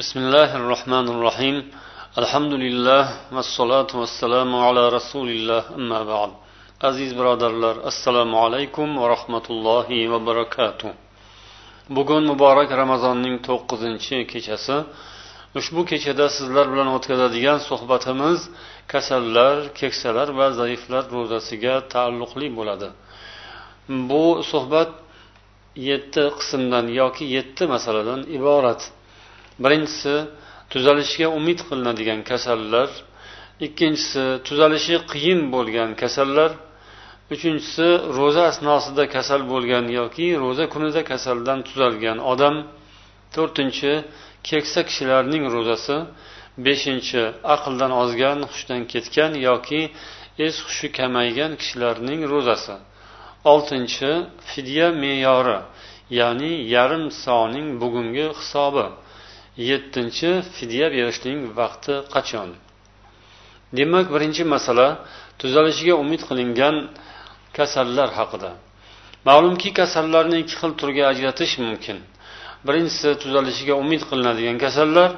بسم 0.00 0.18
الله 0.24 0.50
الرحمن 0.60 1.06
الرحيم 1.14 1.56
الحمد 2.22 2.52
لله 2.64 3.04
والصلاة 3.34 3.90
والسلام 4.00 4.50
على 4.66 4.82
رسول 4.98 5.28
الله 5.36 5.62
أما 5.78 6.00
بعد 6.12 6.30
aziz 6.88 7.10
birodarlar 7.18 7.76
assalomu 7.90 8.36
alaykum 8.38 8.88
va 9.00 9.06
rahmatullohi 9.14 10.10
va 10.12 10.26
barakatuh 10.26 10.90
bugun 11.96 12.22
muborak 12.30 12.70
ramazonning 12.82 13.36
to'qqizinchi 13.48 14.16
kechasi 14.32 14.76
ushbu 15.58 15.80
kechada 15.90 16.26
sizlar 16.36 16.66
bilan 16.72 16.88
o'tkazadigan 16.96 17.58
suhbatimiz 17.68 18.40
kasallar 18.92 19.54
keksalar 19.80 20.28
va 20.38 20.46
zaiflar 20.60 21.04
ro'zasiga 21.16 21.74
taalluqli 21.92 22.48
bo'ladi 22.58 22.88
bu 24.10 24.24
suhbat 24.50 24.90
yetti 25.90 26.24
qismdan 26.38 26.86
yoki 27.00 27.24
yetti 27.36 27.64
masaladan 27.74 28.20
iborat 28.38 28.80
Birinchisi 29.63 30.15
tuzalishiga 30.71 31.27
umid 31.39 31.59
qilinadigan 31.67 32.21
kasallar. 32.31 32.89
Ikkinchisi 33.65 34.23
tuzalishi 34.47 34.95
qiyin 35.11 35.41
bo'lgan 35.53 35.89
kasallar. 36.01 36.51
Uchinchisi 37.33 37.87
ro'za 38.17 38.43
asnosida 38.51 39.03
kasal 39.15 39.41
bo'lgan 39.53 39.85
yoki 39.99 40.27
ro'za 40.43 40.65
kunida 40.73 41.01
kasaldan 41.11 41.59
tuzalgan 41.67 42.17
odam. 42.31 42.55
To'rtinchi 43.35 43.91
keksa 44.49 44.81
kishilarning 44.89 45.43
ro'zasi. 45.55 45.95
Beshinchi 46.65 47.21
aqldan 47.55 47.91
ozgan 48.01 48.39
hushdan 48.49 48.81
ketgan 48.91 49.31
yoki 49.47 49.81
es 50.47 50.55
hushi 50.65 50.87
kamaygan 50.97 51.51
kishilarning 51.61 52.21
ro'zasi. 52.33 52.75
Oltinchi 53.51 54.11
fidya 54.49 54.87
me'yori 55.01 55.59
ya'ni 56.19 56.51
yarim 56.75 57.05
soning 57.23 57.67
bugungi 57.81 58.25
hisobi. 58.39 58.85
Yettinchi 59.67 60.29
fidya 60.55 60.87
berishning 60.95 61.39
vaqti 61.59 61.93
qachon? 62.13 62.49
Demak 63.77 64.05
birinchi 64.13 64.43
masala 64.53 64.87
tuzalishiga 65.39 65.95
umid 66.03 66.21
qilingan 66.29 66.75
kasallar 67.57 68.09
haqida. 68.19 68.51
Ma'lumki 69.27 69.69
kasallarni 69.79 70.37
ikki 70.43 70.55
xil 70.61 70.71
turga 70.81 71.03
ajratish 71.11 71.53
mumkin. 71.65 71.97
Birinchisi 72.67 73.09
tuzalishiga 73.23 73.73
umid 73.83 74.01
qilinadigan 74.09 74.57
kasallar 74.65 75.09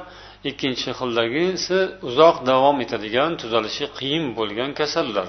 ikkinchi 0.50 0.90
xildagisi 0.98 1.78
uzoq 2.08 2.36
davom 2.50 2.76
etadigan 2.84 3.30
tuzalishi 3.42 3.84
qiyin 3.98 4.24
bo'lgan 4.38 4.70
kasallar. 4.80 5.28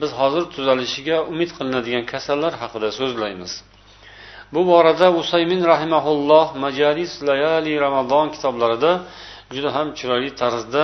Biz 0.00 0.10
hozir 0.20 0.44
tuzalishiga 0.54 1.16
umid 1.32 1.50
qilinadigan 1.56 2.04
kasallar 2.12 2.52
haqida 2.62 2.88
so'zlaymiz. 2.98 3.52
Bu 4.54 4.60
borada 4.70 5.06
usaymin 5.20 5.60
rahimaulloh 5.72 6.46
majalis 6.64 7.12
layali 7.28 7.72
ramazon 7.86 8.26
kitoblarida 8.34 8.92
juda 9.54 9.70
ham 9.76 9.88
chiroyli 9.98 10.30
tarzda 10.40 10.82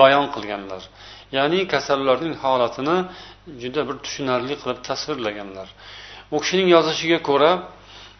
bayon 0.00 0.26
qilganlar. 0.34 0.82
Ya'ni 1.36 1.60
kasallarning 1.72 2.34
holatini 2.44 2.96
juda 3.62 3.80
bir 3.88 3.96
tushunarli 4.04 4.54
qilib 4.62 4.78
tasvirlaganlar. 4.88 5.68
U 6.34 6.36
kishining 6.42 6.68
yozishiga 6.76 7.18
ko'ra 7.28 7.50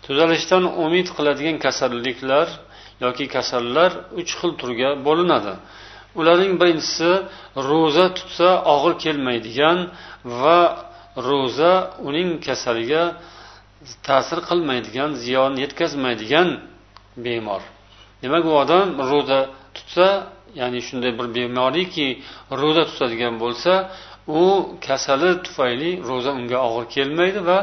tuzalishdan 0.06 0.64
umid 0.84 1.08
qiladigan 1.16 1.56
kasalliklar 1.66 2.46
yoki 3.04 3.24
kasallar 3.36 3.90
uch 4.20 4.32
xil 4.40 4.52
turga 4.60 4.90
bo'linadi. 5.06 5.54
Ularning 6.20 6.52
birinchisi 6.60 7.10
ro'za 7.68 8.06
tutsa 8.18 8.48
og'ir 8.74 8.94
kelmaydigan 9.04 9.78
va 10.40 10.60
ro'za 11.28 11.72
uning 12.08 12.28
kasaliga 12.46 13.02
ta'sir 14.06 14.38
qilmaydigan 14.48 15.10
ziyon 15.24 15.52
yetkazmaydigan 15.64 16.48
bemor. 17.24 17.62
Demak 18.22 18.44
u 18.50 18.52
odam 18.62 18.88
ro'za 19.10 19.40
tutsa 19.76 20.06
ya'ni 20.60 20.80
shunday 20.88 21.12
bir 21.18 21.26
bemoriki 21.36 22.08
ro'za 22.60 22.84
tutadigan 22.90 23.34
bo'lsa 23.42 23.72
u 24.40 24.42
kasali 24.86 25.30
tufayli 25.46 25.90
ro'za 26.08 26.30
unga 26.40 26.58
og'ir 26.68 26.86
kelmaydi 26.94 27.40
va 27.50 27.58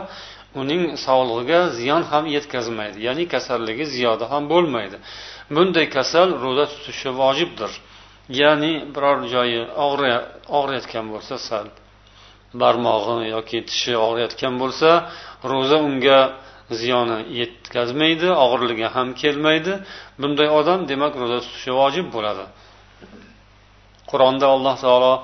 uning 0.61 0.83
sog'lig'iga 1.05 1.59
ziyon 1.79 2.03
ham 2.11 2.25
yetkazmaydi 2.35 2.97
ya'ni 3.07 3.23
kasalligi 3.33 3.85
ziyoda 3.95 4.25
ham 4.33 4.43
bo'lmaydi. 4.53 4.97
Bunday 5.55 5.85
kasal 5.97 6.29
ro'za 6.43 6.65
tutishi 6.73 7.09
vojibdir. 7.21 7.71
Ya'ni 8.41 8.73
biror 8.93 9.17
joyi 9.33 9.61
og'riyotgan 10.57 11.05
bo'lsa 11.13 11.35
sal. 11.47 11.67
barmog'i 12.62 13.16
yoki 13.34 13.58
tishi 13.68 13.92
og'riyotgan 14.06 14.54
bo'lsa 14.62 14.88
ro'za 15.52 15.78
unga 15.88 16.20
ziyoni 16.80 17.18
yetkazmaydi 17.40 18.28
og'irligi 18.44 18.86
ham 18.94 19.08
kelmaydi 19.22 19.72
bunday 20.20 20.48
odam 20.60 20.80
demak 20.90 21.12
ro'za 21.22 21.38
tutishi 21.44 21.70
vojib 21.80 22.06
bo'ladi 22.16 22.44
qur'onda 24.10 24.46
alloh 24.54 24.74
taolo 24.84 25.14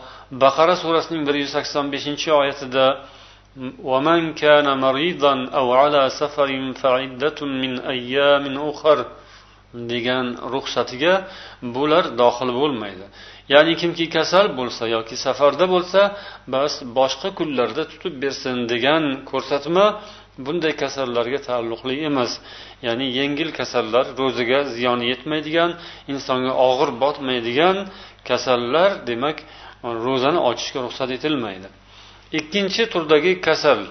baqara 0.45 0.75
surasining 0.83 1.23
bir 1.29 1.35
yuz 1.43 1.51
sakson 1.57 1.85
beshinchi 1.95 2.29
oyatida 2.41 2.87
ومن 3.91 4.21
كان 4.43 4.67
مريضا 4.87 5.35
أو 5.59 5.67
على 5.81 6.03
سفر 6.21 6.49
فعدة 6.83 7.39
من 7.63 7.73
أيام 7.97 8.45
أخر 8.71 8.99
degan 9.93 10.27
ruxsatiga 10.55 11.15
bular 11.75 12.05
dohil 12.21 12.51
bo'lmaydi 12.61 13.07
Ya'ni 13.54 13.74
kimki 13.82 14.06
kasal 14.16 14.46
bo'lsa 14.60 14.84
yoki 14.96 15.16
safarda 15.26 15.66
bo'lsa 15.74 16.02
bas 16.54 16.74
boshqa 16.98 17.30
kunlarda 17.40 17.84
tutib 17.92 18.14
bersin 18.24 18.56
degan 18.72 19.04
ko'rsatma 19.32 19.86
bunday 20.46 20.74
kasallarga 20.84 21.40
taalluqli 21.48 21.96
emas. 22.10 22.32
Ya'ni 22.88 23.08
yengil 23.20 23.50
kasallar 23.60 24.06
ro'ziga 24.20 24.60
ziyoni 24.76 25.06
yetmaydigan 25.12 25.72
insonga 26.14 26.54
og'ir 26.70 26.90
botmaydigan 27.04 27.78
kasallar 28.30 28.90
demak 29.10 29.38
ro'zani 30.06 30.40
ochishga 30.50 30.80
ruxsat 30.86 31.10
etilmaydi. 31.18 31.68
Ikkinchi 32.40 32.84
turdagi 32.94 33.32
kasal. 33.48 33.82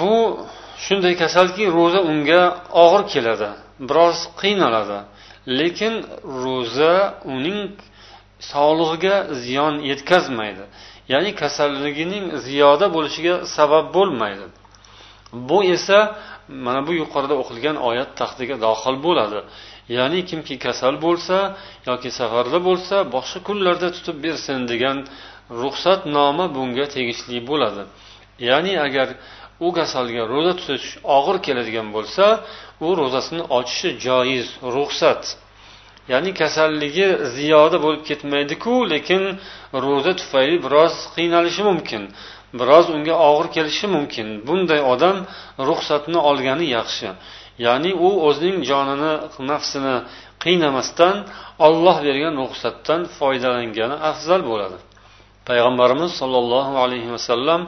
Bu 0.00 0.14
shunday 0.84 1.14
kasalki 1.22 1.64
ro'za 1.78 2.00
unga 2.12 2.42
og'ir 2.84 3.02
keladi 3.12 3.50
biroz 3.88 4.18
qiynaladi. 4.40 4.98
Lekin 5.58 5.94
ro'za 6.44 6.94
uning 7.34 7.60
sog'lig'iga 8.52 9.16
ziyon 9.44 9.74
yetkazmaydi. 9.90 10.64
Ya'ni 11.12 11.30
kasalligining 11.40 12.24
ziyoda 12.46 12.86
bo'lishiga 12.96 13.34
sabab 13.56 13.86
bo'lmaydi. 13.96 14.46
Bu 15.48 15.58
esa 15.74 15.98
mana 16.64 16.80
bu 16.86 16.92
yuqorida 17.02 17.34
o'qilgan 17.42 17.76
oyat 17.88 18.10
taxtiga 18.20 18.56
dohil 18.66 18.96
bo'ladi. 19.06 19.40
Ya'ni 19.96 20.20
kimki 20.28 20.54
kasal 20.66 20.94
bo'lsa 21.06 21.36
yoki 21.88 22.10
safarda 22.18 22.58
bo'lsa 22.68 22.96
boshqa 23.14 23.40
kunlarda 23.48 23.88
tutib 23.96 24.16
bersin 24.24 24.58
degan 24.72 24.98
ruxsatnoma 25.62 26.46
bunga 26.56 26.86
tegishli 26.94 27.38
bo'ladi. 27.50 27.82
Ya'ni 28.48 28.72
agar 28.86 29.08
u 29.66 29.68
kasalga 29.78 30.22
ro'za 30.32 30.52
tutish 30.58 30.86
og'ir 31.16 31.36
keladigan 31.46 31.88
bo'lsa 31.96 32.24
u 32.86 32.88
ro'zasini 33.00 33.42
ochishi 33.58 33.88
joiz 34.06 34.46
ruxsat. 34.74 35.22
Ya'ni 36.12 36.30
kasalligi 36.40 37.06
ziyoda 37.36 37.76
bo'lib 37.84 38.02
ketmaydiku 38.08 38.74
lekin 38.92 39.22
ro'za 39.84 40.12
tufayli 40.20 40.56
biroz 40.64 40.94
qiynalishi 41.16 41.62
mumkin 41.70 42.02
biroz 42.58 42.86
unga 42.96 43.14
og'ir 43.28 43.46
kelishi 43.56 43.86
mumkin. 43.96 44.28
Bunday 44.46 44.80
odam 44.92 45.16
ruxsatni 45.68 46.18
olgani 46.30 46.66
yaxshi. 46.76 47.08
Ya'ni 47.66 47.90
u 48.06 48.08
o'zining 48.28 48.58
jonini 48.70 49.12
nafsini 49.50 49.96
qiynamasdan 50.44 51.16
olloh 51.66 51.96
bergan 52.06 52.34
ruxsatdan 52.42 53.00
foydalangani 53.16 53.96
afzal 54.10 54.42
bo'ladi. 54.50 54.78
Payg'ambarimiz 55.48 56.12
sollallohu 56.20 56.72
alayhi 56.84 57.10
vasallam 57.16 57.60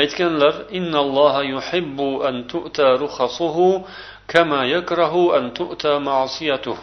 aytganlar 0.00 0.54
innalloha 0.78 1.40
yuhibbu 1.54 2.08
an 2.28 2.34
tu'ta 2.52 2.86
rukhasuhu 3.02 3.86
kama 4.32 4.60
yakrahu 4.74 5.22
an 5.36 5.44
tu'ta 5.58 5.92
ma'siyatuh. 6.08 6.78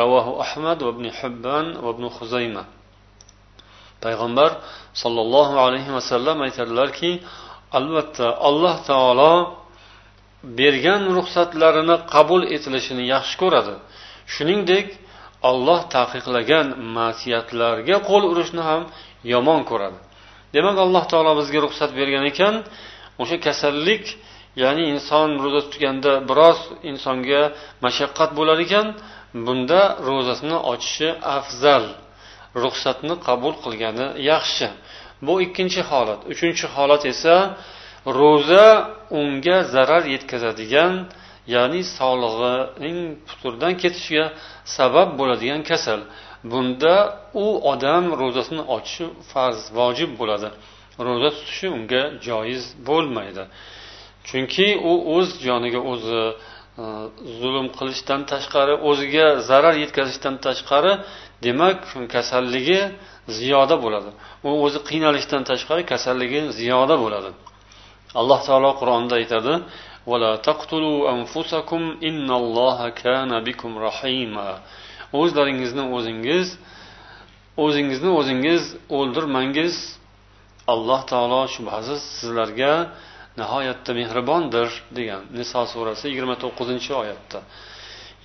Ravohu 0.00 0.40
ahmad 0.44 0.78
va 0.86 0.90
ibn 0.94 1.06
hibban 1.18 1.66
va 1.82 1.90
ibn 1.94 2.04
huzayma 2.16 2.64
payg'ambar 4.04 4.50
sollallohu 5.02 5.54
alayhi 5.66 5.90
vasallam 5.96 6.38
aytadilarki 6.46 7.12
albatta 7.78 8.26
alloh 8.48 8.74
taolo 8.90 9.34
bergan 10.58 11.02
ruxsatlarini 11.16 11.96
qabul 12.14 12.42
etilishini 12.56 13.04
yaxshi 13.14 13.36
ko'radi. 13.42 13.74
Shuningdek 14.34 14.86
olloh 15.50 15.80
taqiqlagan 15.96 16.66
masiyatlarga 16.96 17.96
qo'l 18.08 18.24
urishni 18.32 18.62
ham 18.68 18.82
yomon 19.32 19.60
ko'radi. 19.70 19.98
Demak 20.54 20.76
alloh 20.84 21.04
taolo 21.12 21.32
bizga 21.40 21.58
ruxsat 21.66 21.90
bergan 21.98 22.24
ekan. 22.32 22.54
O'sha 23.22 23.36
kasallik 23.46 24.04
ya'ni 24.62 24.84
inson 24.94 25.28
ro'za 25.42 25.60
tutganda 25.66 26.12
biroz 26.28 26.58
insonga 26.90 27.42
mashaqqat 27.84 28.30
bo'lar 28.38 28.58
ekan 28.66 28.86
bunda 29.46 29.80
ro'zasini 30.08 30.58
ochishi 30.72 31.08
afzal 31.38 31.84
ruxsatni 32.62 33.14
qabul 33.26 33.54
qilgani 33.64 34.06
yaxshi. 34.30 34.66
Bu 35.26 35.34
ikkinchi 35.46 35.80
holat. 35.90 36.20
Uchinchi 36.32 36.66
holat 36.74 37.02
esa 37.12 37.36
ro'za 38.20 38.66
unga 39.20 39.56
zarar 39.74 40.02
yetkazadigan 40.14 40.92
ya'ni 41.54 41.80
sog'lig'ining 41.98 42.98
puturdan 43.28 43.72
ketishiga 43.82 44.26
sabab 44.76 45.08
bo'ladigan 45.18 45.62
kasal. 45.70 46.00
Bunda 46.44 46.94
u 47.34 47.46
odam 47.72 48.04
ro'zasini 48.20 48.62
ochishi 48.76 49.04
farz 49.30 49.60
vojib 49.78 50.10
bo'ladi. 50.20 50.48
Ro'za 51.06 51.30
tutishi 51.36 51.66
unga 51.76 52.02
joiz 52.26 52.64
bo'lmaydi. 52.88 53.44
Chunki 54.28 54.66
u 54.90 54.92
o'z 55.16 55.28
joniga 55.46 55.80
o'zi 55.92 56.22
e, 56.82 56.84
zulm 57.40 57.66
qilishdan 57.78 58.20
tashqari 58.32 58.74
o'ziga 58.88 59.26
zarar 59.48 59.74
yetkazishdan 59.82 60.34
tashqari 60.46 60.92
demak 61.46 61.78
kasalligi 62.14 62.80
ziyoda 63.38 63.76
bo'ladi. 63.84 64.10
U 64.48 64.50
o'zi 64.64 64.78
qiynalishdan 64.88 65.42
tashqari 65.50 65.82
kasalligi 65.92 66.40
ziyoda 66.58 66.96
bo'ladi. 67.04 67.30
Alloh 68.20 68.40
taolo 68.48 68.70
qur'onda 68.80 69.14
aytadi 69.20 69.54
o'zlaringizni 75.18 75.84
o'zingiz 75.96 76.46
o'zingizni 77.64 78.10
o'zingiz 78.20 78.62
o'ldirmangiz. 78.98 79.74
Alloh 80.72 81.00
taolo 81.10 81.42
shubhasiz 81.54 82.00
sizlarga 82.18 82.72
nihoyatda 83.40 83.90
mehribondir 84.00 84.68
degan 84.98 85.22
niso 85.38 85.62
surasi 85.72 86.04
yigirma 86.10 86.36
to'qqizinchi 86.42 86.92
oyatda. 87.02 87.38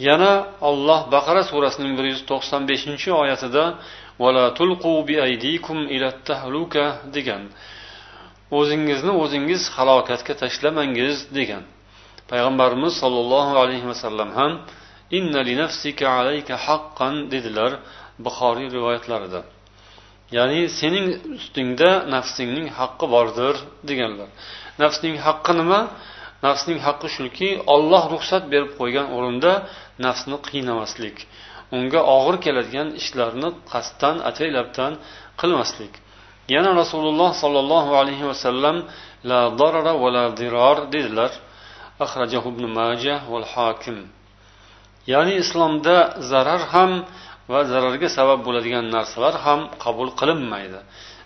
Yana 0.07 0.31
olloh 0.69 1.01
baqara 1.15 1.43
surasining 1.51 1.93
bir 1.97 2.05
yuz 2.11 2.21
to'qson 2.31 2.61
beshinchi 2.71 3.09
oyatida 3.21 3.63
degan. 7.15 7.43
O'zingizni 8.59 9.13
o'zingiz 9.23 9.61
halokatga 9.75 10.33
tashlamangiz 10.41 11.17
degan. 11.37 11.63
Payg'ambarimiz 12.31 12.93
sollallohu 13.01 13.53
alayhi 13.63 13.87
vasallam 13.91 14.29
ham 14.39 14.51
inna 15.17 15.41
li 15.47 15.53
nafsika 15.63 16.05
alayka 16.19 16.55
haqqan 16.67 17.15
dedilar 17.33 17.71
buxoriy 18.25 18.67
rivoyatlarida. 18.75 19.41
Ya'ni 20.37 20.61
sening 20.79 21.07
ustingda 21.39 21.89
nafsingning 22.15 22.67
haqqi 22.79 23.05
bordir 23.15 23.55
deganlar. 23.89 24.29
Nafsning 24.83 25.15
haqqi 25.25 25.53
nima? 25.59 25.79
Nafsning 26.47 26.79
haqqi 26.85 27.07
shuki 27.17 27.49
olloh 27.75 28.03
ruxsat 28.13 28.43
berib 28.53 28.71
qo'ygan 28.79 29.07
o'rinda 29.15 29.51
nafsni 30.05 30.37
qiynamaslik 30.47 31.17
unga 31.77 32.01
og'ir 32.15 32.35
keladigan 32.45 32.89
ishlarni 33.01 33.49
qasddan 33.71 34.15
ataylabdan 34.29 34.93
qilmaslik. 35.41 35.93
Yana 36.55 36.71
rasululloh 36.81 37.31
sollallohu 37.43 37.91
alayhi 38.01 38.25
vasallam 38.31 38.77
la 39.29 39.41
darara 39.59 39.93
va 40.01 40.09
la 40.17 40.25
dirar 40.39 40.77
dedilar. 40.93 41.31
Ahrajahu 42.05 42.47
ibn 42.53 42.63
majah 42.79 43.19
val 43.31 43.47
hokim 43.53 43.97
ya'ni 45.13 45.33
islomda 45.43 45.95
zarar 46.31 46.61
ham 46.73 46.91
va 47.51 47.59
zararga 47.71 48.09
sabab 48.17 48.39
bo'ladigan 48.47 48.85
narsalar 48.95 49.35
ham 49.45 49.59
qabul 49.83 50.09
qilinmaydi. 50.19 50.79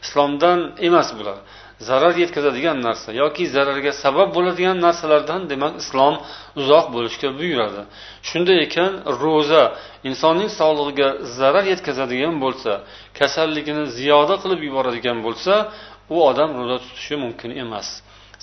Islomdan 0.05 0.59
emas 0.87 1.09
bular 1.19 1.37
zarar 1.87 2.13
yetkazadigan 2.23 2.77
narsa 2.87 3.09
yoki 3.21 3.43
zararga 3.55 3.91
sabab 4.03 4.29
bo'ladigan 4.35 4.77
narsalardan 4.85 5.41
demak 5.51 5.73
islom 5.83 6.15
uzoq 6.59 6.85
bo'lishga 6.95 7.29
buyuradi. 7.39 7.81
Shunday 8.29 8.57
ekan 8.67 8.91
ro'za 9.21 9.63
insonning 10.09 10.49
sog'lig'iga 10.59 11.09
zarar 11.39 11.65
yetkazadigan 11.73 12.35
bo'lsa 12.43 12.71
kasalligini 13.19 13.83
ziyoda 13.97 14.35
qilib 14.43 14.61
yuboradigan 14.67 15.17
bo'lsa 15.25 15.53
u 16.13 16.17
odam 16.29 16.49
ro'za 16.59 16.77
tutishi 16.83 17.15
mumkin 17.23 17.51
emas. 17.63 17.87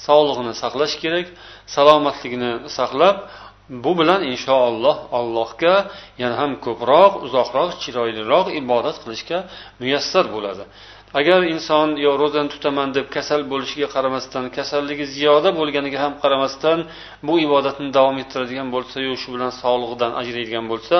Sog'lig'ini 0.06 0.52
saqlash 0.62 0.94
kerak 1.02 1.26
salomatligini 1.74 2.52
saqlab 2.78 3.16
bu 3.68 3.98
bilan 3.98 4.20
inshaalloh 4.32 4.96
allohga 5.18 5.74
yana 6.22 6.36
ham 6.40 6.52
ko'proq 6.66 7.12
uzoqroq 7.26 7.70
chiroyliroq 7.82 8.46
ibodat 8.60 8.96
qilishga 9.02 9.38
muyassar 9.80 10.24
bo'ladi. 10.34 10.64
Agar 11.20 11.40
inson 11.54 11.88
yo 12.06 12.12
ro'zani 12.22 12.48
tutaman 12.54 12.88
deb 12.96 13.06
kasal 13.16 13.40
bo'lishiga 13.52 13.88
qaramasdan 13.94 14.44
kasalligi 14.56 15.04
ziyoda 15.16 15.50
bo'lganiga 15.58 15.98
ham 16.04 16.12
qaramasdan 16.22 16.78
bu 17.26 17.34
ibodatni 17.46 17.88
davom 17.98 18.16
ettiradigan 18.22 18.68
bo'lsa 18.74 18.96
yo 19.06 19.12
shu 19.22 19.28
bilan 19.34 19.52
sog'lig'idan 19.62 20.12
ajraydigan 20.20 20.66
bo'lsa 20.72 20.96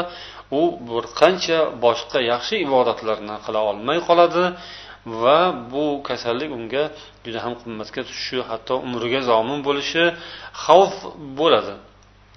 u 0.61 0.63
bir 0.89 1.05
qancha 1.21 1.59
boshqa 1.85 2.19
yaxshi 2.33 2.55
ibodatlarni 2.67 3.37
qila 3.45 3.61
olmay 3.71 3.99
qoladi 4.09 4.45
va 5.23 5.41
bu 5.73 5.85
kasallik 6.09 6.51
unga 6.59 6.85
juda 7.25 7.39
ham 7.45 7.55
qimmatga 7.61 8.01
tushishi 8.09 8.39
hatto 8.51 8.75
umriga 8.87 9.21
zomin 9.31 9.59
bo'lishi 9.69 10.05
xavf 10.65 10.95
bo'ladi. 11.41 11.75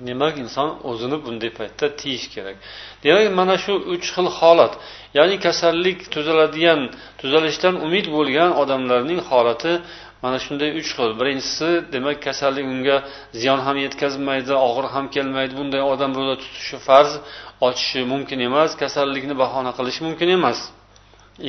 Demak 0.08 0.34
inson 0.44 0.70
o'zini 0.90 1.18
bunday 1.26 1.52
paytda 1.60 1.86
tiyish 2.02 2.28
kerak. 2.34 2.56
Demak 3.04 3.28
mana 3.40 3.56
shu 3.64 3.74
uch 3.94 4.08
xil 4.16 4.28
holat 4.40 4.74
ya'ni 5.18 5.38
kasallik 5.46 6.00
tuzaladigan 6.14 6.82
tuzalishdan 7.22 7.76
umid 7.86 8.06
bo'lgan 8.16 8.50
odamlarning 8.62 9.20
holati 9.30 9.74
mana 10.24 10.38
shunday 10.46 10.70
uch 10.80 10.90
xil. 10.98 11.10
Birinchisi 11.20 11.70
demak 11.94 12.18
kasallik 12.28 12.66
unga 12.74 12.98
ziyon 13.40 13.60
ham 13.66 13.78
yetkazmaydi 13.86 14.54
og'ir 14.68 14.86
ham 14.94 15.06
kelmaydi. 15.16 15.54
Bunday 15.60 15.82
odam 15.94 16.12
ro'za 16.18 16.36
tutishi 16.44 16.78
farz 16.88 17.12
ochishi 17.68 18.00
mumkin 18.14 18.40
emas. 18.50 18.70
Kasallikni 18.84 19.36
bahona 19.44 19.72
qilish 19.78 20.00
mumkin 20.06 20.30
emas. 20.38 20.60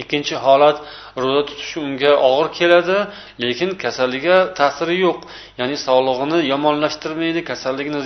Ikkinchi 0.01 0.35
holat 0.45 0.77
ro'za 1.23 1.43
tutish 1.49 1.75
unga 1.87 2.13
og'ir 2.29 2.49
keladi 2.59 2.99
lekin 3.43 3.71
kasalliga 3.83 4.37
ta'siri 4.59 4.97
yo'q. 5.07 5.19
Ya'ni 5.61 5.77
sog'lig'ini 5.87 6.39
yomonlashtirmaydi 6.53 7.41
kasalligini 7.51 8.01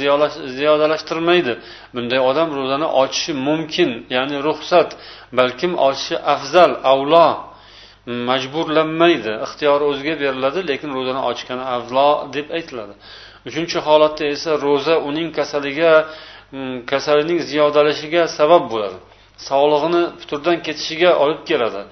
ziyodalashtirmaydi. 0.59 1.53
Bunday 1.95 2.21
odam 2.31 2.49
ro'zani 2.59 2.87
ochishi 3.03 3.33
mumkin 3.47 3.91
ya'ni 4.17 4.37
ruxsat 4.49 4.91
balkim 5.39 5.73
ochishi 5.89 6.17
afzal 6.35 6.73
avlo 6.93 7.29
majburlanmaydi. 8.29 9.33
Ixtiyor 9.47 9.81
o'ziga 9.91 10.15
beriladi 10.23 10.61
lekin 10.71 10.91
ro'zani 10.97 11.21
ochgani 11.31 11.65
avlo 11.77 12.09
deb 12.37 12.47
aytiladi. 12.59 12.95
Uchinchi 13.49 13.79
holatda 13.87 14.25
esa 14.35 14.51
ro'za 14.67 14.95
uning 15.09 15.29
kasaliga 15.39 15.93
mm, 16.57 16.77
kasalining 16.91 17.39
ziyodalashiga 17.51 18.23
sabab 18.39 18.65
bo'ladi. 18.73 18.99
Sog'lig'ini 19.49 20.03
puturdan 20.21 20.57
ketishiga 20.67 21.11
olib 21.23 21.41
keladi. 21.51 21.83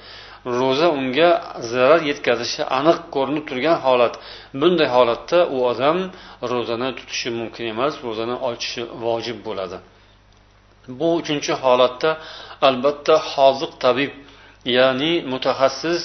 Ro'za 0.59 0.89
unga 0.99 1.31
zarar 1.71 2.01
yetkazishi 2.11 2.63
aniq 2.79 2.99
ko'rinib 3.15 3.45
turgan 3.51 3.77
holat. 3.87 4.15
Bunday 4.61 4.89
holatda 4.97 5.39
u 5.55 5.57
odam 5.71 5.99
ro'zani 6.53 6.89
tutishi 6.99 7.31
mumkin 7.41 7.65
emas 7.75 7.95
ro'zani 8.07 8.37
ochishi 8.49 8.83
vojib 9.05 9.39
bo'ladi. 9.47 9.79
Bu 10.99 11.09
uchinchi 11.21 11.53
holatda 11.65 12.11
albatta 12.69 13.15
hoziq 13.33 13.73
tabib 13.85 14.13
ya'ni 14.77 15.13
mutaxassis 15.33 16.03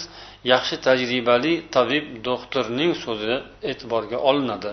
yaxshi 0.53 0.75
tajribali 0.87 1.53
tabib 1.75 2.05
doktorning 2.29 2.91
so'zi 3.03 3.35
e'tiborga 3.71 4.17
olinadi. 4.29 4.71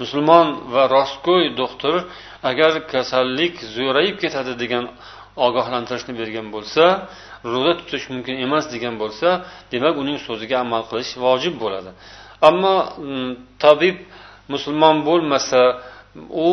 Musulmon 0.00 0.46
va 0.74 0.82
rostgo'y 0.96 1.44
doktor 1.60 1.94
agar 2.50 2.72
kasallik 2.92 3.54
zo'rayib 3.76 4.16
ketadi 4.22 4.52
degan 4.62 4.84
ogohlantirishni 5.46 6.12
bergan 6.20 6.46
bo'lsa 6.54 6.84
ro'za 7.52 7.72
tutish 7.80 8.06
mumkin 8.12 8.34
emas 8.46 8.64
degan 8.74 8.94
bo'lsa 9.02 9.28
demak 9.72 9.94
uning 10.02 10.18
so'ziga 10.26 10.56
amal 10.64 10.82
qilish 10.90 11.12
vojib 11.24 11.54
bo'ladi. 11.62 11.90
Ammo 12.48 12.76
mm, 12.84 13.30
tabib 13.62 13.96
musulmon 14.52 14.96
bo'lmasa 15.08 15.62
u 16.46 16.48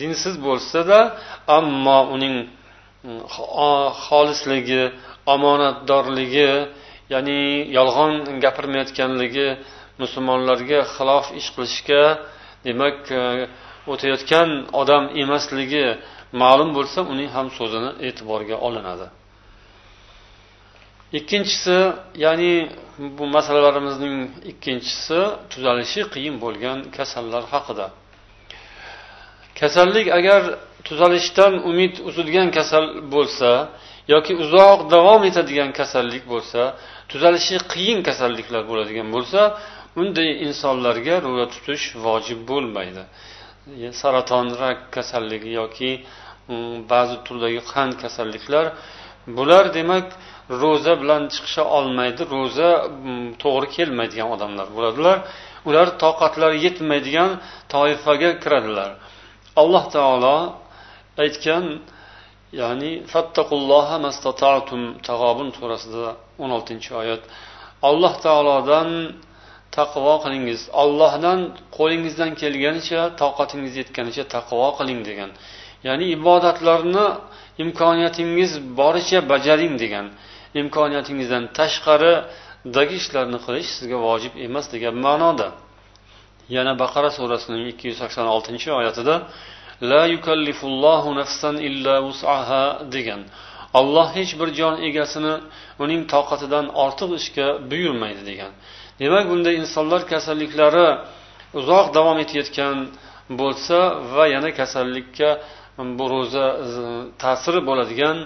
dinsiz 0.00 0.34
bo'lsada 0.46 0.98
ammo 1.58 1.98
uning 2.14 2.36
mm, 3.04 3.20
xolisligi 4.04 4.82
omonatdorligi 5.34 6.52
ya'ni 7.12 7.40
yolg'on 7.76 8.12
gapirmayotganligi 8.44 9.48
musulmonlarga 10.02 10.80
xilof 10.94 11.26
ish 11.40 11.48
qilishga 11.54 12.02
demak 12.66 12.98
e, 13.10 13.22
o'tayotgan 13.92 14.48
odam 14.80 15.04
emasligi 15.22 15.84
ma'lum 16.40 16.70
bo'lsa 16.76 17.00
uning 17.12 17.28
ham 17.36 17.46
so'zini 17.58 17.90
e'tiborga 18.06 18.56
olinadi. 18.66 19.06
Ikkinchisi 21.18 21.78
ya'ni 22.24 22.52
bu 23.18 23.24
masalalarimizning 23.36 24.16
ikkinchisi 24.52 25.18
tuzalishi 25.52 26.00
qiyin 26.14 26.36
bo'lgan 26.44 26.78
kasallar 26.96 27.42
haqida. 27.52 27.86
Kasallik 29.60 30.06
agar 30.18 30.42
tuzalishdan 30.88 31.52
umid 31.70 31.94
uzilgan 32.08 32.48
kasal 32.56 32.84
bo'lsa 33.14 33.50
yoki 34.14 34.32
uzoq 34.44 34.78
davom 34.94 35.22
etadigan 35.30 35.70
kasallik 35.80 36.24
bo'lsa 36.32 36.60
tuzalishi 37.10 37.56
qiyin 37.72 37.98
kasalliklar 38.08 38.62
bo'ladigan 38.70 39.08
bo'lsa 39.14 39.40
unday 40.00 40.30
insonlarga 40.46 41.14
ro'za 41.26 41.46
tutish 41.54 41.84
vojib 42.04 42.40
bo'lmaydi. 42.50 43.02
Saraton 44.00 44.46
rak 44.62 44.78
kasalligi 44.96 45.50
yoki 45.60 45.90
Mm, 46.50 46.76
ba'zi 46.92 47.16
turdagi 47.26 47.60
qand 47.72 47.92
kasalliklar 48.02 48.66
bular 49.36 49.64
demak 49.78 50.06
ro'za 50.62 50.94
bilan 51.02 51.22
chiqisha 51.34 51.62
olmaydi 51.78 52.22
ro'za 52.34 52.70
mm, 52.82 53.26
to'g'ri 53.42 53.68
kelmaydigan 53.76 54.28
odamlar 54.36 54.66
bo'ladilar. 54.76 55.16
Ular 55.68 55.86
toqatlari 56.04 56.58
yetmaydigan 56.66 57.30
toifaga 57.74 58.30
kiradilar. 58.42 58.90
Alloh 59.62 59.84
taolo 59.96 60.36
aytgan 61.24 61.64
ya'ni 62.60 62.92
fattaqulloha 63.12 63.96
mastata'tum 64.06 64.82
tag'obun 65.08 65.48
surasida 65.56 66.06
o'n 66.42 66.50
oltinchi 66.56 66.90
oyat. 67.02 67.22
Alloh 67.88 68.14
taolodan 68.26 68.88
taqvo 69.78 70.14
qilingiz 70.24 70.60
ollohdan 70.82 71.38
qo'lingizdan 71.76 72.30
kelganicha 72.40 73.00
toqatingiz 73.22 73.74
yetganicha 73.80 74.24
taqvo 74.34 74.68
qiling 74.78 75.00
degan. 75.08 75.30
Ya'ni 75.86 76.04
ibodatlarni 76.16 77.06
imkoniyatingiz 77.62 78.52
boricha 78.80 79.18
bajaring 79.32 79.74
degan 79.82 80.06
imkoniyatingizdan 80.60 81.44
tashqaridagi 81.58 82.94
ishlarni 83.02 83.38
qilish 83.46 83.70
sizga 83.76 83.98
vojib 84.06 84.32
emas 84.46 84.66
degan 84.74 84.94
ma'noda. 85.06 85.48
Yana 86.56 86.72
baqara 86.82 87.10
surasining 87.18 87.64
ikki 87.72 87.84
yuz 87.90 87.98
sakson 88.02 88.26
oltinchi 88.34 88.68
oyatida 88.78 89.14
la 89.90 90.02
yukallifullohu 90.14 91.10
nafsan 91.20 91.56
illa 91.68 91.94
vus'aha 92.06 92.64
degan 92.94 93.20
olloh 93.80 94.08
hech 94.16 94.32
bir 94.40 94.48
jon 94.58 94.74
egasini 94.88 95.34
uning 95.84 96.02
toqatidan 96.14 96.66
ortiq 96.84 97.10
ishga 97.20 97.46
buyurmaydi 97.70 98.22
degan. 98.30 98.52
Demak 99.00 99.24
bunda 99.30 99.50
insonlar 99.60 100.00
kasalliklari 100.12 100.88
uzoq 101.58 101.86
davom 101.96 102.18
etayotgan 102.24 102.76
bo'lsa 103.40 103.78
va 104.14 104.24
yana 104.34 104.50
kasallikka 104.60 105.28
Um, 105.78 105.98
bu 105.98 106.04
ro'za 106.14 106.46
e, 106.68 106.70
ta'siri 107.22 107.60
bo'ladigan 107.68 108.16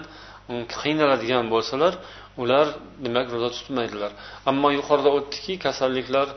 um, 0.49 0.61
qiynaladigan 0.79 1.45
bo'lsalar 1.53 1.93
ular 2.41 2.67
demak 3.05 3.27
ro'za 3.33 3.49
tutmaydilar. 3.57 4.11
Ammo 4.49 4.69
yuqorida 4.77 5.09
o'tdiki 5.17 5.53
kasalliklar 5.65 6.27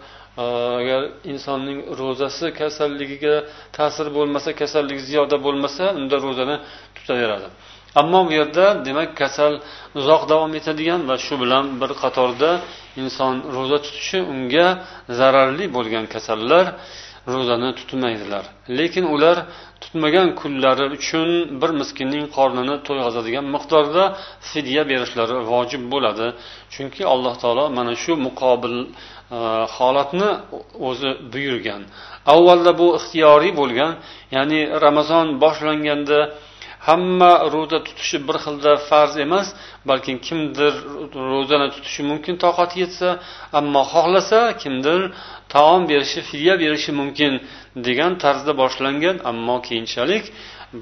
e, 0.43 0.45
agar 0.81 1.01
insonning 1.33 1.79
ro'zasi 2.01 2.47
kasalligiga 2.61 3.35
ta'sir 3.79 4.07
bo'lmasa 4.17 4.51
kasallik 4.61 4.99
ziyoda 5.09 5.37
bo'lmasa 5.47 5.85
unda 5.99 6.17
ro'zani 6.27 6.57
tutaveradi. 6.97 7.49
Ammo 8.01 8.21
bu 8.27 8.33
yerda 8.39 8.67
demak 8.89 9.11
kasal 9.23 9.53
uzoq 9.99 10.23
davom 10.33 10.53
etadigan 10.61 11.01
va 11.09 11.17
shu 11.27 11.35
bilan 11.43 11.65
bir 11.81 11.91
qatorda 12.03 12.51
inson 13.03 13.35
ro'za 13.57 13.79
tutishi 13.87 14.19
unga 14.33 14.67
zararli 15.19 15.65
bo'lgan 15.77 16.05
kasallar 16.15 16.67
ro'zani 17.35 17.71
tutmaydilar. 17.79 18.45
Lekin 18.79 19.05
ular 19.15 19.37
tutmagan 19.83 20.29
kunlari 20.41 20.87
uchun 20.97 21.29
bir 21.61 21.71
miskinning 21.81 22.27
qornini 22.37 22.77
to'yg'azadigan 22.87 23.47
miqdorda 23.55 24.05
fidya 24.51 24.83
berishlari 24.91 25.37
vojib 25.53 25.83
bo'ladi. 25.93 26.27
Chunki 26.75 27.03
alloh 27.15 27.35
taolo 27.43 27.65
mana 27.79 27.93
shu 28.03 28.13
muqobil 28.27 28.77
e, 28.87 28.89
holatni 29.77 30.31
o'zi 30.89 31.11
buyurgan. 31.33 31.83
Avvalda 32.35 32.73
bu 32.81 32.87
ixtiyoriy 32.99 33.53
bo'lgan 33.61 33.93
ya'ni 34.37 34.61
ramazon 34.85 35.27
boshlanganda 35.43 36.19
hamma 36.87 37.33
ro'za 37.55 37.79
tutishi 37.87 38.19
bir 38.29 38.37
xilda 38.45 38.73
farz 38.89 39.15
emas 39.27 39.49
balkim 39.91 40.17
kimdir 40.27 40.73
ro'zani 41.33 41.69
tutishi 41.75 42.03
mumkin 42.11 42.35
toqati 42.45 42.77
yetsa 42.83 43.09
ammo 43.59 43.83
xohlasa 43.93 44.41
kimdir 44.63 45.01
taom 45.55 45.83
berishi 45.91 46.21
fidya 46.31 46.55
berishi 46.63 46.91
mumkin 47.01 47.33
degan 47.87 48.13
tarzda 48.23 48.53
boshlangan 48.63 49.17
ammo 49.31 49.57
keyinchalik 49.67 50.25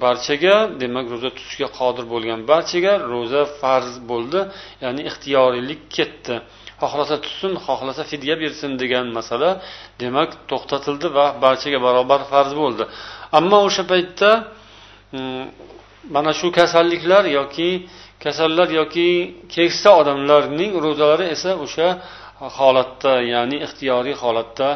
barchaga 0.02 0.56
demak 0.82 1.06
ro'za 1.12 1.30
tutishga 1.36 1.68
qodir 1.78 2.04
bo'lgan 2.12 2.40
barchaga 2.50 2.94
ro'za 3.12 3.42
farz 3.60 3.92
bo'ldi 4.10 4.40
ya'ni 4.84 5.02
ixtiyoriylik 5.10 5.80
ketdi. 5.96 6.34
Xohlasa 6.82 7.16
tutsin 7.24 7.52
xohlasa 7.66 8.02
fidya 8.10 8.34
bersin 8.42 8.70
degan 8.82 9.06
masala 9.18 9.50
demak 10.02 10.30
to'xtatildi 10.50 11.06
va 11.16 11.26
barchaga 11.44 11.78
barobar 11.86 12.20
farz 12.32 12.52
bo'ldi. 12.60 12.84
Ammo 13.38 13.58
o'sha 13.68 13.82
paytda 13.92 14.30
mm, 15.16 15.44
mana 16.15 16.31
shu 16.39 16.47
kasalliklar 16.59 17.23
yoki 17.39 17.69
kasallar 18.23 18.69
yoki 18.79 19.09
keksa 19.55 19.89
odamlarning 20.01 20.71
ro'zalari 20.85 21.25
esa 21.35 21.51
o'sha 21.65 21.87
holatda 22.59 23.13
ya'ni 23.33 23.57
ixtiyoriy 23.65 24.15
holatda 24.23 24.67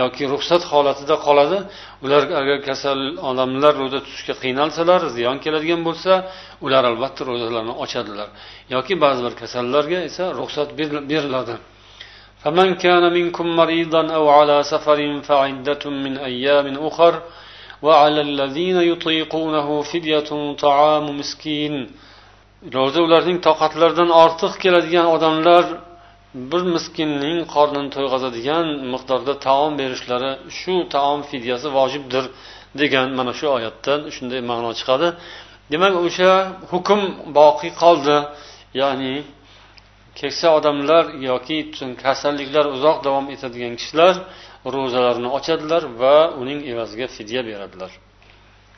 yoki 0.00 0.24
ruxsat 0.32 0.62
holatida 0.72 1.14
qoladi 1.26 1.58
ular 2.04 2.22
agar 2.40 2.58
kasal 2.68 2.98
odamlar 3.30 3.72
ro'za 3.82 3.98
tutishga 4.06 4.34
qiynalsalar 4.42 5.00
ziyon 5.16 5.36
keladigan 5.44 5.80
bo'lsa 5.88 6.12
ular 6.66 6.82
albatta 6.90 7.22
ro'zalarni 7.30 7.74
ochadilar 7.84 8.28
yoki 8.74 8.94
ba'zi 9.04 9.20
bir 9.26 9.34
kasallarga 9.42 9.98
esa 10.08 10.24
ruxsat 10.40 10.68
beriladi 11.12 11.56
فمن 12.42 12.68
كان 12.84 13.04
منكم 13.18 13.46
مريضا 13.60 14.02
أو 14.18 14.24
على 14.38 14.56
سفر 14.72 14.98
فعدة 15.28 15.82
من 16.04 16.14
أيام 16.30 16.66
أخر 16.88 17.12
وعلى 17.86 18.20
الذين 18.28 18.78
يطيقونه 18.92 19.68
فدية 19.90 20.30
طعام 20.64 21.04
مسكين 21.18 21.74
ro'za 22.76 23.00
ularning 23.06 23.38
toqatlaridan 23.48 24.10
ortiq 24.22 24.52
keladigan 24.62 25.06
odamlar 25.14 25.64
bir 26.50 26.62
miskinning 26.74 27.38
qornini 27.54 27.90
to'yg'azadigan 27.96 28.66
miqdorda 28.92 29.34
taom 29.46 29.72
berishlari 29.80 30.30
shu 30.58 30.74
taom 30.94 31.20
fidyasi 31.30 31.68
vojibdir 31.78 32.24
degan 32.80 33.08
mana 33.18 33.32
shu 33.38 33.46
oyatdan 33.56 34.00
shunday 34.14 34.40
ma'no 34.50 34.70
chiqadi 34.78 35.08
demak 35.72 35.94
o'sha 36.06 36.30
hukm 36.72 37.00
boqiy 37.38 37.72
qoldi 37.82 38.16
ya'ni 38.80 39.14
keksa 40.19 40.47
odamlar 40.57 41.05
yoki 41.29 41.57
kasalliklar 42.05 42.65
uzoq 42.75 42.97
davom 43.05 43.25
etadigan 43.35 43.73
kishilar 43.79 44.15
ro'zalarini 44.75 45.29
ochadilar 45.37 45.83
va 46.01 46.15
uning 46.41 46.59
evaziga 46.71 47.07
fidya 47.15 47.41
beradilar. 47.49 47.91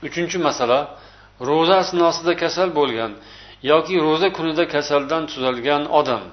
Uchinchi 0.07 0.37
masala 0.47 0.79
ro'za 1.49 1.75
asnosida 1.83 2.33
kasal 2.43 2.69
bo'lgan 2.79 3.11
yoki 3.71 3.95
ro'za 4.05 4.27
kunida 4.37 4.63
kasaldan 4.75 5.23
tuzalgan 5.31 5.83
odam. 5.99 6.23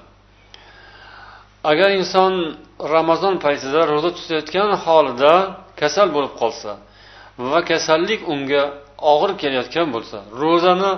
Agar 1.71 1.89
inson 1.99 2.33
ramazon 2.95 3.35
paytida 3.45 3.81
ro'za 3.91 4.09
tutayotgan 4.17 4.69
holida 4.85 5.33
kasal 5.81 6.07
bo'lib 6.15 6.33
qolsa 6.41 6.71
va 7.51 7.59
kasallik 7.71 8.21
unga 8.33 8.63
og'ir 9.11 9.31
kelayotgan 9.41 9.87
bo'lsa 9.95 10.17
ro'zani 10.41 10.91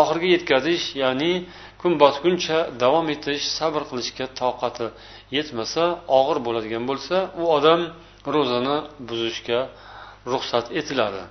oxiriga 0.00 0.28
yetkazish 0.34 0.84
ya'ni 1.02 1.32
kun 1.84 1.98
botguncha 2.02 2.58
davom 2.82 3.06
etish 3.14 3.44
sabr 3.58 3.82
qilishga 3.90 4.26
toqati 4.40 4.86
yetmasa 5.36 5.82
og'ir 6.18 6.38
bo'ladigan 6.46 6.84
bo'lsa 6.90 7.16
u 7.40 7.42
odam 7.56 7.80
ro'zani 8.34 8.76
buzishga 9.08 9.60
ruxsat 10.32 10.66
etiladi. 10.80 11.22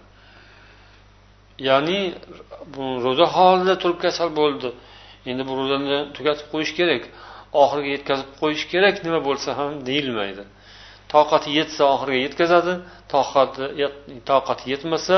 Ya'ni 1.68 2.00
bu 2.74 2.84
ro'za 3.06 3.26
holida 3.36 3.76
turib 3.82 4.00
kasal 4.06 4.30
bo'ldi. 4.40 4.70
Endi 5.30 5.44
bu 5.50 5.54
ro'zani 5.60 5.98
tugatib 6.16 6.48
qo'yish 6.54 6.74
kerak. 6.80 7.04
Oxiriga 7.62 7.90
yetkazib 7.96 8.30
qo'yish 8.42 8.66
kerak 8.74 8.96
nima 9.06 9.20
bo'lsa 9.28 9.50
ham 9.60 9.72
deyilmaydi. 9.90 10.44
Toqati 11.14 11.50
yetsa 11.60 11.82
oxiriga 11.94 12.20
yetkazadi 12.26 12.74
toqati 13.14 13.64
toqati 14.30 14.64
yetmasa 14.74 15.18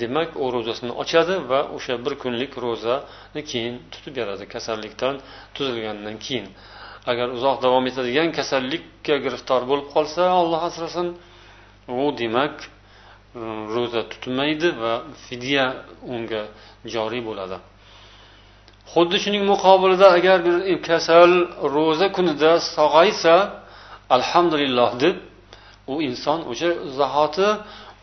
demak 0.00 0.30
u 0.42 0.44
ro'zasini 0.54 0.92
ochadi 1.02 1.34
va 1.50 1.60
o'sha 1.76 1.94
bir 2.04 2.14
kunlik 2.22 2.52
ro'zani 2.64 3.40
keyin 3.50 3.74
tutib 3.92 4.12
beradi 4.18 4.44
kasallikdan 4.54 5.14
tuzilgandan 5.54 6.16
keyin. 6.24 6.46
Agar 7.10 7.28
uzoq 7.36 7.56
davom 7.64 7.84
etadigan 7.90 8.28
kasallikka 8.38 9.14
giriftor 9.24 9.60
bo'lib 9.70 9.88
qolsa 9.94 10.22
olloh 10.40 10.60
asrasin 10.68 11.08
u 12.04 12.06
demak 12.20 12.54
ro'za 13.74 14.02
tutmaydi 14.12 14.68
va 14.82 14.92
fidya 15.24 15.64
unga 16.14 16.42
joriy 16.94 17.22
bo'ladi. 17.28 17.56
Xuddi 18.92 19.16
shuning 19.24 19.44
muqobilida 19.52 20.06
agar 20.18 20.38
bir 20.46 20.56
kasal 20.88 21.30
ro'za 21.76 22.06
kunida 22.16 22.50
sog'aysa 22.76 23.34
alhamdulillah 24.16 24.90
deb 25.04 25.16
u 25.92 25.94
inson 26.08 26.40
o'sha 26.50 26.70
zahoti 26.98 27.48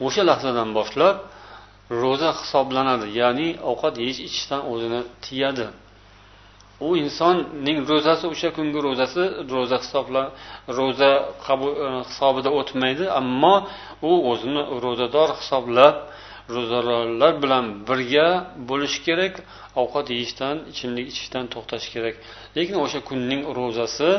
o'sha 0.06 0.22
lahzadan 0.30 0.70
boshlab 0.78 1.16
ro'za 2.02 2.30
hisoblanadi 2.40 3.08
ya'ni 3.20 3.48
ovqat 3.72 3.94
yeyish 4.02 4.20
ichishdan 4.28 4.62
o'zini 4.72 5.02
tiyadi. 5.26 5.68
U 6.88 6.90
insonning 7.04 7.78
ro'zasi 7.92 8.26
o'sha 8.34 8.50
kungi 8.58 8.80
ro'zasi 8.88 9.24
ro'za 9.54 9.78
hisobla 9.84 10.24
ro'za 10.78 11.12
e, 11.54 11.56
hisobida 12.10 12.50
o'tmaydi 12.60 13.06
ammo 13.20 13.56
u 14.10 14.12
o'zini 14.32 14.62
ro'zador 14.84 15.30
hisoblab 15.40 15.96
ro'zadorlar 16.56 17.34
bilan 17.44 17.66
birga 17.90 18.28
bo'lish 18.70 18.98
kerak 19.08 19.34
ovqat 19.82 20.06
yeyishdan 20.14 20.56
ichimlik 20.72 21.06
ichishdan 21.12 21.46
to'xtash 21.54 21.88
kerak. 21.94 22.16
Lekin 22.58 22.76
o'sha 22.86 23.00
kunning 23.10 23.42
ro'zasi 23.58 24.10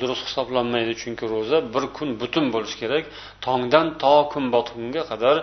durust 0.00 0.22
hisoblanmaydi 0.28 0.92
chunki 1.02 1.24
ro'za 1.34 1.58
bir 1.74 1.84
kun 1.96 2.08
butun 2.20 2.44
bo'lishi 2.54 2.76
kerak. 2.82 3.04
Tongdan 3.46 3.86
to 4.02 4.14
kun 4.32 4.44
botgunga 4.54 5.02
qadar 5.10 5.36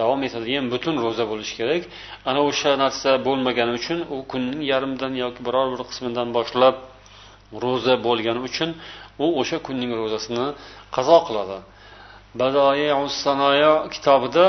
davom 0.00 0.20
etadigan 0.28 0.64
butun 0.74 0.94
ro'za 1.04 1.24
bo'lishi 1.30 1.54
kerak. 1.60 1.82
Ana 2.28 2.40
o'sha 2.48 2.70
narsa 2.82 3.10
bo'lmagani 3.26 3.72
uchun 3.80 3.98
u 4.14 4.16
kunning 4.32 4.60
yarmidan 4.72 5.12
yoki 5.24 5.40
biror 5.46 5.66
bir 5.72 5.80
qismidan 5.90 6.28
boshlab 6.36 6.76
ro'za 7.64 7.94
bo'lgani 8.06 8.40
uchun 8.48 8.70
u 9.24 9.26
o'sha 9.40 9.58
kunning 9.66 9.90
ro'zasini 10.00 10.46
qazo 10.96 11.18
qiladi. 11.28 11.58
Kitobida 13.94 14.46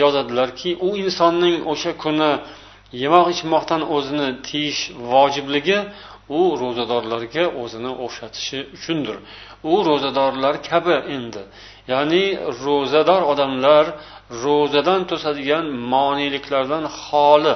yozadilarki 0.00 0.70
u 0.86 0.88
insonning 1.02 1.56
o'sha 1.72 1.92
kuni 2.02 2.32
yemoq 3.02 3.26
ichmoqdan 3.34 3.82
o'zini 3.96 4.28
tiyish 4.48 4.82
vojibligi 5.12 5.78
u 6.38 6.40
ro'zadorlarga 6.62 7.44
o'zini 7.62 7.92
o'xshatishi 8.04 8.58
uchundir. 8.76 9.16
U 9.72 9.74
ro'zadorlar 9.88 10.54
kabi 10.70 10.96
endi. 11.16 11.42
Ya'ni 11.92 12.24
ro'zador 12.64 13.22
odamlar 13.32 13.84
ro'zadan 14.44 15.00
to'sadigan 15.10 15.64
moneliklardan 15.94 16.84
xoli. 17.04 17.54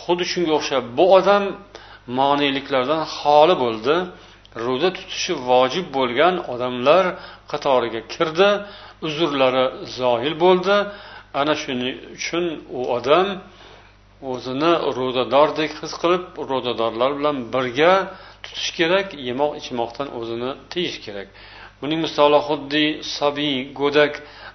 Xuddi 0.00 0.24
shunga 0.32 0.52
o'xshab 0.58 0.84
bu 0.98 1.04
odam 1.18 1.44
moneliklardan 2.20 3.02
xoli 3.18 3.54
bo'ldi. 3.64 3.96
Ro'za 4.64 4.90
tutishi 4.96 5.32
vojib 5.50 5.86
bo'lgan 5.96 6.34
odamlar 6.52 7.04
qatoriga 7.50 8.00
kirdi 8.14 8.50
uzrlari 9.06 9.64
zoil 9.98 10.34
bo'ldi. 10.44 10.76
Ana 11.34 11.54
shuning 11.62 11.96
uchun 12.16 12.44
u 12.78 12.80
odam 12.96 13.26
o'zini 14.32 14.72
ro'zadordek 14.98 15.70
his 15.82 15.92
qilib 16.02 16.24
ro'zadorlar 16.50 17.10
bilan 17.18 17.36
birga 17.54 17.92
tutish 18.44 18.70
kerak 18.78 19.06
yemoq 19.28 19.52
ichmoqdan 19.60 20.08
o'zini 20.18 20.50
tiyish 20.72 20.98
kerak. 21.04 21.28
Buning 21.80 22.00
misoli 22.06 22.38
xuddi 22.48 22.84
sabiy 23.18 23.56
go'dak 23.80 24.12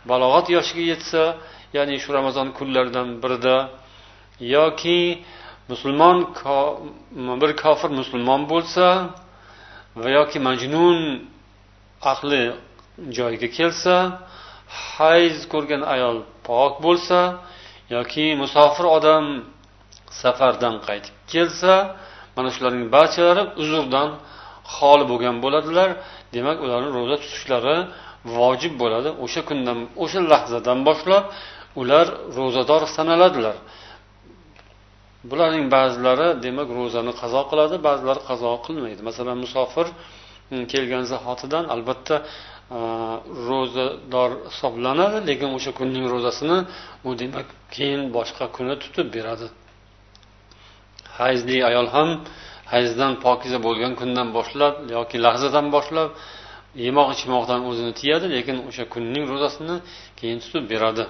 balog'at 0.09 0.45
yoshiga 0.55 0.83
yetsa 0.91 1.21
ya'ni 1.75 1.95
shu 2.03 2.09
ramazon 2.17 2.47
kunlaridan 2.57 3.07
birida 3.23 3.57
yoki 4.55 5.01
musulmon 5.71 6.17
bir 7.41 7.51
kofir 7.63 7.89
musulmon 7.99 8.41
bo'lsa 8.51 8.85
va 9.99 10.07
yoki 10.17 10.37
majnun 10.47 10.97
aqli 12.11 12.43
joyiga 13.17 13.49
kelsa 13.57 13.95
hayz 14.95 15.35
ko'rgan 15.53 15.81
ayol 15.93 16.17
pok 16.47 16.73
bo'lsa 16.85 17.19
yoki 17.95 18.25
musofir 18.41 18.85
odam 18.97 19.25
safardan 20.21 20.75
qaytib 20.87 21.15
kelsa 21.33 21.73
mana 22.35 22.49
shularning 22.55 22.85
barchalari 22.95 23.43
uzrdan 23.61 24.09
xoli 24.75 25.05
bo'lgan 25.11 25.35
bo'ladilar. 25.43 25.89
Demak 26.35 26.57
ularni 26.65 26.89
ro'za 26.97 27.15
tutishlari 27.23 27.77
vojib 28.37 28.73
bo'ladi. 28.81 29.09
O'sha 29.23 29.41
kundan 29.49 29.79
o'sha 30.03 30.19
lahzadan 30.31 30.79
boshlab 30.87 31.23
ular 31.81 32.05
ro'zador 32.37 32.81
sanaladilar. 32.97 33.57
Bularning 35.29 35.65
ba'zilari 35.75 36.27
demak 36.45 36.69
ro'zani 36.79 37.13
qazo 37.21 37.41
qiladi 37.49 37.75
ba'zilari 37.87 38.21
qazo 38.29 38.51
qilmaydi. 38.65 39.01
Masalan 39.09 39.37
musofir 39.45 39.87
mm, 40.51 40.63
kelgan 40.71 41.03
zahotidan 41.13 41.63
albatta 41.73 42.15
Э, 42.71 42.77
ro'zador 43.47 44.31
hisoblanadi 44.49 45.17
lekin 45.29 45.49
o'sha 45.57 45.71
kunning 45.79 46.05
ro'zasini 46.13 46.57
u 47.07 47.09
demak 47.21 47.47
keyin 47.75 48.01
boshqa 48.17 48.45
kuni 48.55 48.75
tutib 48.83 49.07
beradi. 49.15 49.47
Hayzli 51.19 51.57
ayol 51.69 51.87
ham 51.95 52.09
hayzdan 52.73 53.11
pokiza 53.25 53.59
bo'lgan 53.67 53.93
kundan 53.99 54.27
boshlab 54.37 54.73
yoki 54.95 55.17
lahzadan 55.25 55.67
boshlab 55.75 56.09
yemoq 56.85 57.09
ichmoqdan 57.15 57.61
o'zini 57.69 57.93
tiyadi 57.99 58.27
lekin 58.35 58.57
o'sha 58.69 58.85
kunning 58.93 59.23
ro'zasini 59.31 59.75
keyin 60.19 60.37
tutib 60.43 60.63
beradi. 60.73 61.03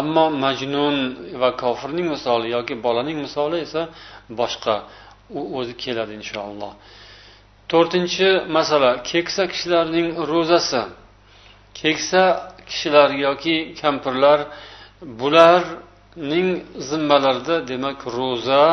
Ammo 0.00 0.24
majnun 0.44 0.96
va 1.40 1.50
kofirning 1.62 2.06
misoli 2.14 2.46
yoki 2.56 2.74
bolaning 2.86 3.18
misoli 3.26 3.56
esa 3.66 3.82
boshqa 4.40 4.74
u 5.38 5.40
o'zi 5.58 5.74
keladi 5.84 6.12
inshaalloh 6.20 6.72
to'rtinchi 7.72 8.28
masala 8.56 8.90
keksa 9.10 9.42
kishilarning 9.52 10.08
ro'zasi. 10.30 10.82
Keksa 11.80 12.22
kishilar 12.68 13.10
yoki 13.26 13.56
kampirlar 13.80 14.38
bularning 15.20 16.48
zimmalarida 16.88 17.56
demak 17.70 17.98
ro'za 18.18 18.64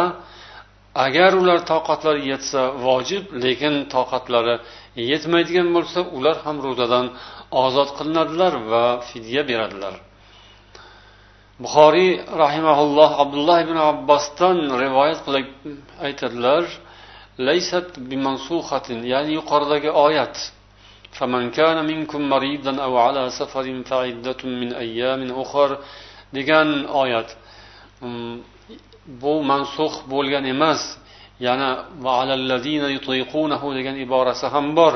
agar 1.05 1.31
ular 1.41 1.59
toqatlari 1.71 2.21
yetsa 2.31 2.61
vojib 2.85 3.23
lekin 3.43 3.73
toqatlari 3.95 4.55
yetmaydigan 5.11 5.67
bo'lsa 5.75 5.99
ular 6.17 6.37
ham 6.45 6.57
ro'zadan 6.65 7.05
ozod 7.63 7.89
qilinadilar 7.97 8.53
va 8.71 8.85
fidya 9.09 9.41
beradilar. 9.49 9.95
Buxoriy 11.63 12.11
rahimaulloh 12.43 13.11
abdulloh 13.23 13.57
ibn 13.65 13.77
abbosdan 13.91 14.57
rivoyat 14.83 15.19
qilib 15.25 15.47
aytadilar 16.07 16.63
laysat 17.46 17.88
bimansuhatin 18.10 18.98
ya'ni 19.12 19.32
yuqoridagi 19.38 19.90
oyat 20.06 20.36
فمن 21.18 21.50
كان 21.50 21.78
منكم 21.92 22.20
مريضا 22.34 22.72
أو 22.86 22.92
على 23.06 23.30
سفر 23.30 23.82
فعدة 23.90 24.40
من 24.44 24.68
أيام 24.84 25.22
أخر 25.42 25.78
degan 26.36 26.84
oyat 27.02 27.28
bu 29.22 29.32
mansux 29.50 29.92
bo'lgan 30.12 30.44
emas 30.44 30.80
yana 31.40 31.70
degan 33.78 33.96
iborasi 34.04 34.46
ham 34.54 34.66
bor 34.78 34.94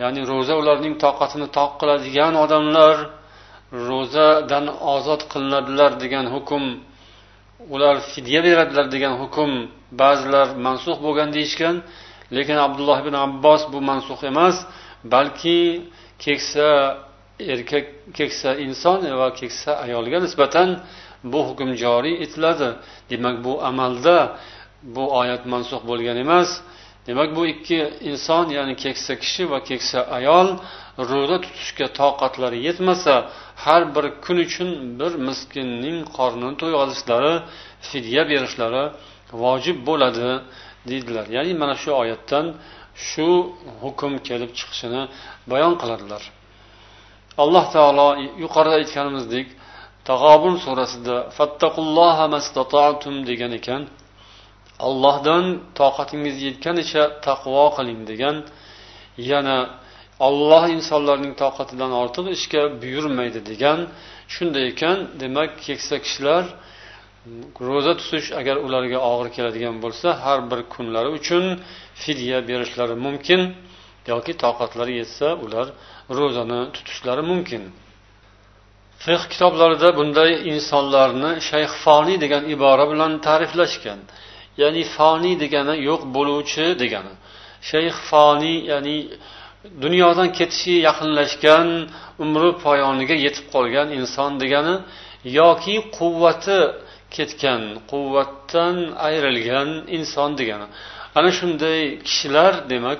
ya'ni 0.00 0.20
ro'za 0.32 0.54
ularning 0.60 0.94
toqatini 1.04 1.46
toq 1.58 1.72
qiladigan 1.80 2.34
odamlar 2.44 2.96
ro'zadan 3.88 4.66
ozod 4.94 5.22
qilinadilar 5.32 5.92
degan 6.02 6.26
hukm 6.34 6.64
ular 7.74 7.96
fidya 8.12 8.40
beradilar 8.46 8.86
degan 8.94 9.14
hukm 9.22 9.50
ba'zilar 9.99 10.47
mansux 10.65 10.97
bo'lgan 11.05 11.29
deyishgan 11.35 11.75
lekin 12.35 12.57
abdulloh 12.65 12.97
ibn 13.03 13.15
abbos 13.25 13.61
bu 13.73 13.79
mansux 13.89 14.19
emas 14.31 14.55
balki 15.13 15.59
keksa 16.25 16.67
erkak 17.53 17.85
keksa 18.17 18.49
inson 18.65 18.99
va 19.19 19.27
keksa 19.39 19.71
ayolga 19.85 20.17
nisbatan 20.25 20.69
bu 21.23 21.39
hukm 21.47 21.69
joriy 21.83 22.15
etiladi. 22.23 22.69
Demak 23.09 23.43
bu 23.45 23.63
amalda 23.69 24.37
bu 24.83 25.03
oyat 25.19 25.45
mansux 25.45 25.81
bo'lgan 25.89 26.17
emas. 26.17 26.49
Demak 27.07 27.35
bu 27.35 27.47
ikki 27.53 27.79
inson 28.09 28.45
ya'ni 28.57 28.75
keksa 28.75 29.13
kishi 29.23 29.43
va 29.51 29.59
keksa 29.69 29.99
ayol 30.17 30.47
ro'za 31.09 31.37
tutishga 31.45 31.87
toqatlari 31.99 32.59
yetmasa 32.67 33.13
har 33.63 33.81
bir 33.95 34.05
kun 34.25 34.37
uchun 34.45 34.69
bir 34.99 35.11
miskinning 35.27 35.97
qornini 36.17 36.55
to'yg'azishlari 36.61 37.33
fidya 37.89 38.21
berishlari 38.31 38.83
vojib 39.43 39.77
bo'ladi 39.89 40.29
deydilar. 40.89 41.25
Ya'ni 41.37 41.53
mana 41.61 41.75
shu 41.83 41.91
oyatdan 42.01 42.45
shu 43.07 43.29
hukm 43.83 44.13
kelib 44.27 44.51
chiqishini 44.57 45.01
bayon 45.51 45.73
qiladilar. 45.81 46.23
Alloh 47.43 47.65
taolo 47.75 48.07
yuqorida 48.43 48.75
aytganimizdek 48.81 49.47
tag'obun 50.09 50.55
surasida 50.65 51.15
fattaqulloha 51.37 52.25
degan 53.29 53.51
ekan 53.59 53.81
allohdan 54.87 55.45
toqatingiz 55.79 56.37
yetganicha 56.47 57.03
taqvo 57.27 57.65
qiling 57.77 58.01
degan 58.11 58.35
yana 59.31 59.57
olloh 60.27 60.63
insonlarning 60.77 61.33
toqatidan 61.43 61.91
ortiq 62.01 62.25
ishga 62.37 62.63
buyurmaydi 62.81 63.39
degan 63.51 63.79
shunday 64.33 64.63
ekan 64.73 64.97
demak 65.21 65.51
keksa 65.65 65.95
kishilar 66.05 66.43
ro'za 67.67 67.93
tutish 67.99 68.27
agar 68.39 68.55
ularga 68.65 68.99
og'ir 69.11 69.27
keladigan 69.35 69.75
bo'lsa 69.83 70.07
har 70.23 70.39
bir 70.51 70.59
kunlari 70.73 71.09
uchun 71.19 71.43
fidya 72.01 72.37
berishlari 72.49 72.95
mumkin 73.05 73.41
yoki 74.11 74.33
toqatlari 74.43 74.93
yetsa 75.01 75.27
ular 75.45 75.67
ro'zani 76.17 76.59
tutishlari 76.75 77.23
mumkin. 77.31 77.63
Fiq 79.03 79.21
kitoblarida 79.33 79.89
bunday 79.99 80.31
insonlarni 80.51 81.31
shayx 81.49 81.71
foniy 81.83 82.17
degan 82.23 82.43
ibora 82.53 82.85
bilan 82.91 83.11
ta'riflashgan 83.27 83.99
ya'ni 84.61 84.83
foniy 84.95 85.35
degani 85.43 85.75
yo'q 85.89 86.01
bo'luvchi 86.15 86.65
degani. 86.81 87.13
Shayx 87.69 87.95
foniy 88.09 88.57
ya'ni 88.71 88.97
dunyodan 89.83 90.29
ketishi 90.37 90.75
yaqinlashgan 90.87 91.67
umri 92.23 92.49
poyoniga 92.65 93.15
yetib 93.25 93.45
qolgan 93.53 93.87
inson 93.99 94.31
degani 94.43 94.75
yoki 95.39 95.75
quvvati 95.97 96.59
ketgan 97.15 97.63
quvvatdan 97.91 98.77
ayrilgan 99.07 99.69
inson 99.97 100.31
degani. 100.39 100.67
Ana 101.17 101.31
shunday 101.39 101.81
kishilar 102.07 102.53
demak 102.73 102.99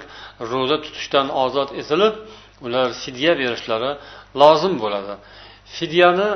ro'za 0.51 0.77
tutishdan 0.85 1.27
ozod 1.43 1.69
etilib 1.81 2.15
ular 2.65 2.87
fidya 3.03 3.33
berishlari 3.41 3.91
lozim 4.41 4.73
bo'ladi. 4.83 5.13
Fidyani 5.77 6.29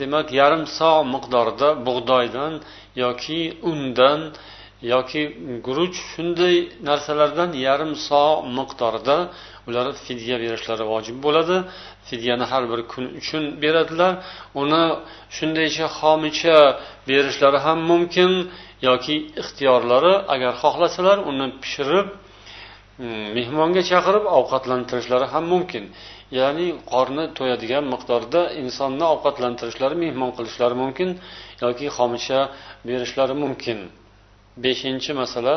demak 0.00 0.26
yarim 0.40 0.64
so 0.78 0.92
miqdorida 1.14 1.68
bug'doydan 1.86 2.52
yoki 3.02 3.40
undan 3.70 4.20
yoki 4.82 5.22
guruch 5.66 5.96
shunday 6.12 6.56
narsalardan 6.88 7.50
yarim 7.66 7.92
so 8.08 8.22
miqdorida 8.58 9.16
ular 9.68 9.86
fidya 10.06 10.36
berishlari 10.44 10.84
vojib 10.92 11.16
bo'ladi. 11.26 11.56
Fidyani 12.08 12.46
har 12.52 12.62
bir 12.70 12.80
kun 12.92 13.04
uchun 13.20 13.42
beradilar. 13.62 14.12
Uni 14.62 14.84
shundaycha 15.36 15.86
xomicha 15.98 16.58
berishlari 17.08 17.58
ham 17.66 17.78
mumkin 17.90 18.30
yoki 18.88 19.16
ixtiyorlari 19.40 20.14
agar 20.34 20.52
xohlasalar 20.62 21.18
uni 21.30 21.46
pishirib 21.62 22.06
mm, 23.02 23.26
mehmonga 23.36 23.82
chaqirib 23.90 24.24
ovqatlantirishlari 24.38 25.26
ham 25.32 25.44
mumkin. 25.54 25.84
Ya'ni 26.38 26.66
qorni 26.92 27.24
to'yadigan 27.38 27.84
miqdorda 27.94 28.40
insonni 28.62 29.04
ovqatlantirishlari 29.14 29.96
mehmon 30.04 30.30
qilishlari 30.36 30.76
mumkin 30.82 31.08
yoki 31.64 31.86
xomisha 31.96 32.38
berishlari 32.88 33.34
mumkin. 33.44 33.80
Beshinchi 34.64 35.12
masala 35.20 35.54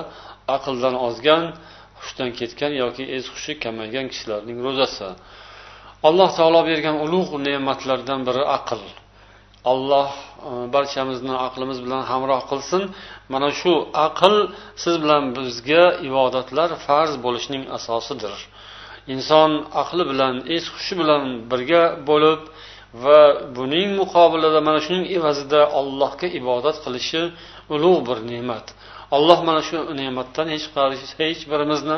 aqldan 0.56 0.96
ozgan 1.08 1.44
hushdan 2.02 2.30
ketgan 2.40 2.74
yoki 2.84 3.04
es 3.18 3.26
hushi 3.34 3.54
kamaygan 3.64 4.06
kishilarning 4.12 4.58
ro'zasi. 4.66 5.10
Alloh 6.08 6.30
taolo 6.38 6.62
bergan 6.70 6.96
ulug' 7.06 7.32
ne'matlardan 7.48 8.20
biri 8.28 8.44
aql. 8.58 8.82
Alloh 9.72 10.10
e, 10.50 10.52
barchamizni 10.76 11.36
aqlimiz 11.48 11.80
bilan 11.86 12.02
hamroh 12.12 12.42
qilsin. 12.52 12.84
Mana 13.34 13.50
shu 13.60 13.74
aql 14.08 14.36
siz 14.84 14.96
bilan 15.04 15.24
bizga 15.38 15.84
ibodatlar 16.10 16.70
farz 16.86 17.14
bo'lishining 17.26 17.64
asosidir. 17.78 18.36
Inson 19.14 19.52
aqli 19.82 20.04
bilan 20.12 20.36
es 20.56 20.66
hushi 20.74 20.94
bilan 21.02 21.24
birga 21.52 21.84
bo'lib 22.10 22.42
va 23.04 23.22
buning 23.58 23.90
muqobilida 24.02 24.60
mana 24.68 24.80
shuning 24.86 25.06
evazida 25.18 25.62
allohga 25.80 26.28
ibodat 26.40 26.78
qilishi 26.86 27.22
ulug' 27.74 28.02
bir 28.08 28.18
ne'mat. 28.32 28.66
Alloh 29.15 29.39
mana 29.47 29.62
shu 29.67 29.78
ne'matdan 30.00 30.47
hech 30.54 30.65
hech 31.21 31.41
birimizni 31.52 31.97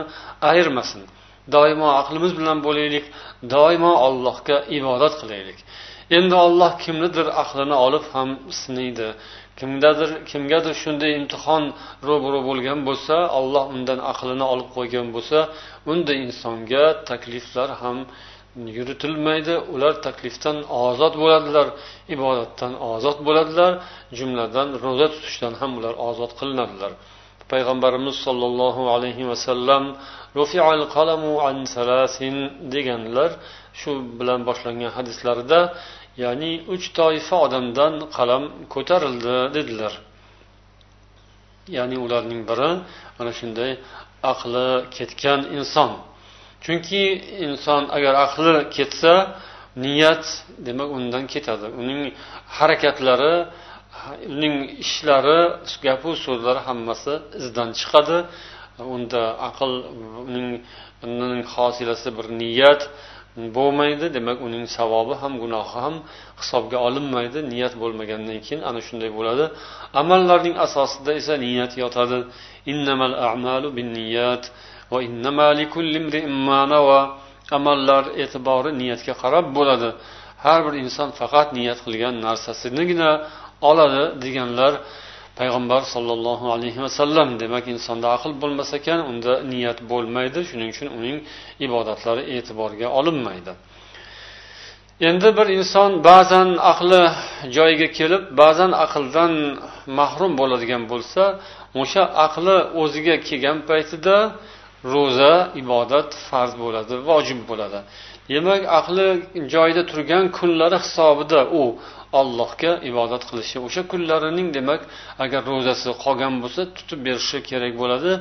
ayirmasin. 0.50 1.02
Doimo 1.56 1.88
aqlimiz 2.02 2.32
bilan 2.40 2.58
bo'laylik 2.68 3.06
doimo 3.56 3.94
allohga 4.08 4.58
ibodat 4.78 5.14
qilaylik. 5.22 5.60
Endi 6.18 6.36
olloh 6.46 6.72
kimnidir 6.84 7.28
aqlini 7.44 7.76
olib 7.86 8.06
ham 8.14 8.30
sinaydi 8.62 9.10
kimdadir 9.60 10.10
kimgadir 10.32 10.74
shunday 10.84 11.12
imtihon 11.20 11.64
ro'baro 12.08 12.40
bo'lgan 12.50 12.80
bo'lsa 12.88 13.16
olloh 13.40 13.66
undan 13.76 14.00
aqlini 14.12 14.46
olib 14.54 14.70
qo'ygan 14.78 15.08
bo'lsa 15.16 15.40
unday 15.92 16.18
insonga 16.28 16.86
takliflar 17.10 17.70
ham 17.82 17.98
yuritilmaydi. 18.78 19.56
Ular 19.74 19.94
taklifdan 20.08 20.58
ozod 20.86 21.14
bo'ladilar 21.22 21.68
ibodatdan 22.16 22.74
ozod 22.92 23.18
bo'ladilar 23.28 23.72
jumladan 24.18 24.70
ro'za 24.84 25.08
tutishdan 25.14 25.54
ham 25.62 25.72
ular 25.80 25.94
ozod 26.10 26.32
qilinadilar. 26.40 26.92
Payg'ambarimiz 27.52 28.16
sollallohu 28.26 28.84
alayhi 28.96 29.24
vasallam 29.32 29.84
deganlar 32.74 33.32
shu 33.80 33.92
bilan 34.20 34.40
boshlangan 34.50 34.92
hadislarida 34.98 35.60
ya'ni 36.24 36.52
uch 36.74 36.86
toifa 37.00 37.36
odamdan 37.46 37.94
qalam 38.18 38.44
ko'tarildi 38.74 39.36
dedilar. 39.58 39.94
Ya'ni 41.78 41.98
ularning 42.06 42.42
biri 42.50 42.72
mana 43.18 43.32
shunday 43.40 43.72
aqli 44.32 44.68
ketgan 44.96 45.40
inson. 45.58 45.92
Chunki 46.64 47.04
inson 47.46 47.84
agar 47.98 48.14
aqli 48.26 48.54
ketsa 48.76 49.14
niyat 49.84 50.26
demak 50.68 50.90
undan 50.98 51.24
ketadi. 51.34 51.68
Uning 51.82 52.02
harakatlari 52.58 53.36
uning 54.34 54.56
ishlari 54.84 55.40
gapu 55.86 56.10
so'zlari 56.26 56.62
hammasi 56.68 57.14
izdan 57.40 57.70
chiqadi. 57.80 58.18
Unda 58.96 59.24
aql 59.50 59.72
uning 60.28 61.42
hosilasi 61.56 62.10
bir 62.18 62.26
niyat 62.42 62.82
bo'lmaydi. 63.58 64.06
Demak 64.18 64.38
uning 64.48 64.66
savobi 64.78 65.16
ham 65.22 65.34
gunohi 65.44 65.78
ham 65.86 65.96
hisobga 66.42 66.78
olinmaydi. 66.88 67.40
Niyat 67.54 67.74
bo'lmagandan 67.82 68.40
keyin 68.46 68.62
ana 68.70 68.80
shunday 68.88 69.10
bo'ladi. 69.18 69.46
Amallarning 70.02 70.56
asosida 70.66 71.12
esa 71.20 71.34
niyat 71.46 71.72
yotadi. 71.84 72.20
Innamal 72.72 73.14
a'malu 73.28 73.68
binniyat. 73.78 74.44
niyat 74.44 74.73
amallar 77.58 78.04
e'tibori 78.24 78.72
niyatga 78.82 79.14
qarab 79.22 79.46
bo'ladi. 79.58 79.90
Har 80.44 80.60
bir 80.66 80.74
inson 80.84 81.10
faqat 81.20 81.48
niyat 81.58 81.80
qilgan 81.86 82.16
narsasinigina 82.26 83.12
oladi 83.70 84.04
deganlar 84.24 84.74
payg'ambar 85.40 85.82
sollallohu 85.94 86.46
alayhi 86.56 86.80
vasallam 86.86 87.30
demak 87.44 87.66
insonda 87.74 88.08
aql 88.16 88.32
bo'lmas 88.42 88.70
ekan 88.80 89.00
unda 89.12 89.34
niyat 89.52 89.80
bo'lmaydi. 89.92 90.40
Shuning 90.50 90.70
uchun 90.74 90.88
uning 90.98 91.18
ibodatlari 91.66 92.24
e'tiborga 92.36 92.88
olinmaydi. 93.00 93.54
Endi 95.10 95.30
bir 95.38 95.48
inson 95.58 95.92
ba'zan 96.10 96.50
aqli 96.72 97.04
joyiga 97.56 97.88
kelib 97.98 98.24
ba'zan 98.42 98.72
aqldan 98.86 99.34
mahrum 100.00 100.32
bo'ladigan 100.42 100.84
bo'lsa 100.92 101.24
o'sha 101.82 102.04
aqli 102.26 102.58
o'ziga 102.82 103.16
kelgan 103.28 103.58
paytida 103.70 104.18
ro'za 104.94 105.34
ibodat 105.62 106.10
farz 106.30 106.54
bo'ladi 106.64 106.94
vojib 107.10 107.40
bo'ladi. 107.50 107.80
Demak 108.30 108.62
aqli 108.80 109.08
joyida 109.54 109.84
turgan 109.92 110.26
kunlari 110.38 110.78
hisobida 110.86 111.42
u 111.62 111.64
allohga 112.20 112.72
ibodat 112.90 113.24
qilishi 113.30 113.58
o'sha 113.68 113.82
kunlarining 113.92 114.48
demak 114.58 114.82
agar 115.24 115.42
ro'zasi 115.52 115.90
qolgan 116.04 116.34
bo'lsa 116.44 116.62
tutib 116.78 117.00
berishi 117.08 117.38
kerak 117.50 117.74
bo'ladi 117.82 118.12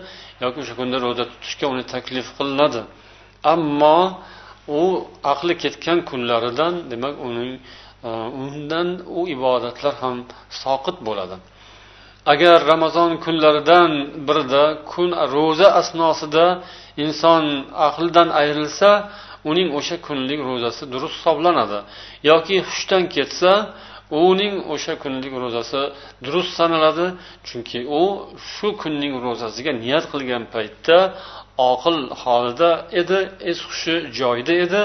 yoki 0.42 0.58
o'sha 0.62 0.74
kunda 0.80 0.96
ro'za 1.06 1.24
tutishga 1.32 1.66
uni 1.74 1.84
taklif 1.94 2.26
qilinadi. 2.38 2.80
Ammo 3.54 3.98
u 4.80 4.82
aqli 5.32 5.54
ketgan 5.62 5.98
kunlaridan 6.10 6.74
demak 6.92 7.14
uning 7.28 7.50
e, 8.08 8.10
undan 8.42 8.88
u 9.18 9.20
ibodatlar 9.36 9.94
ham 10.02 10.16
soqit 10.62 10.96
bo'ladi. 11.08 11.36
Agar 12.26 12.66
ramazon 12.72 13.10
kunlaridan 13.24 13.90
birida 14.28 14.64
kun 14.92 15.10
ro'za 15.34 15.68
asnosida 15.80 16.46
inson 17.04 17.44
aqldan 17.88 18.28
ayrilsa 18.40 18.90
uning 19.50 19.68
o'sha 19.78 19.96
kunlik 20.06 20.40
ro'zasi 20.48 20.82
durust 20.92 21.16
hisoblanadi. 21.18 21.78
Yoki 22.30 22.56
hushdan 22.68 23.04
ketsa 23.14 23.52
uning 24.28 24.54
o'sha 24.74 24.94
kunlik 25.02 25.34
ro'zasi 25.42 25.80
durust 26.24 26.52
sanaladi. 26.58 27.06
Chunki 27.48 27.78
u 28.00 28.02
shu 28.52 28.68
kunning 28.82 29.14
ro'zasiga 29.24 29.72
niyat 29.82 30.04
qilgan 30.12 30.42
paytda 30.54 30.98
oqil 31.72 31.98
holida 32.22 32.70
edi 33.00 33.18
es 33.50 33.58
hushi 33.68 33.94
joyida 34.18 34.54
edi 34.64 34.80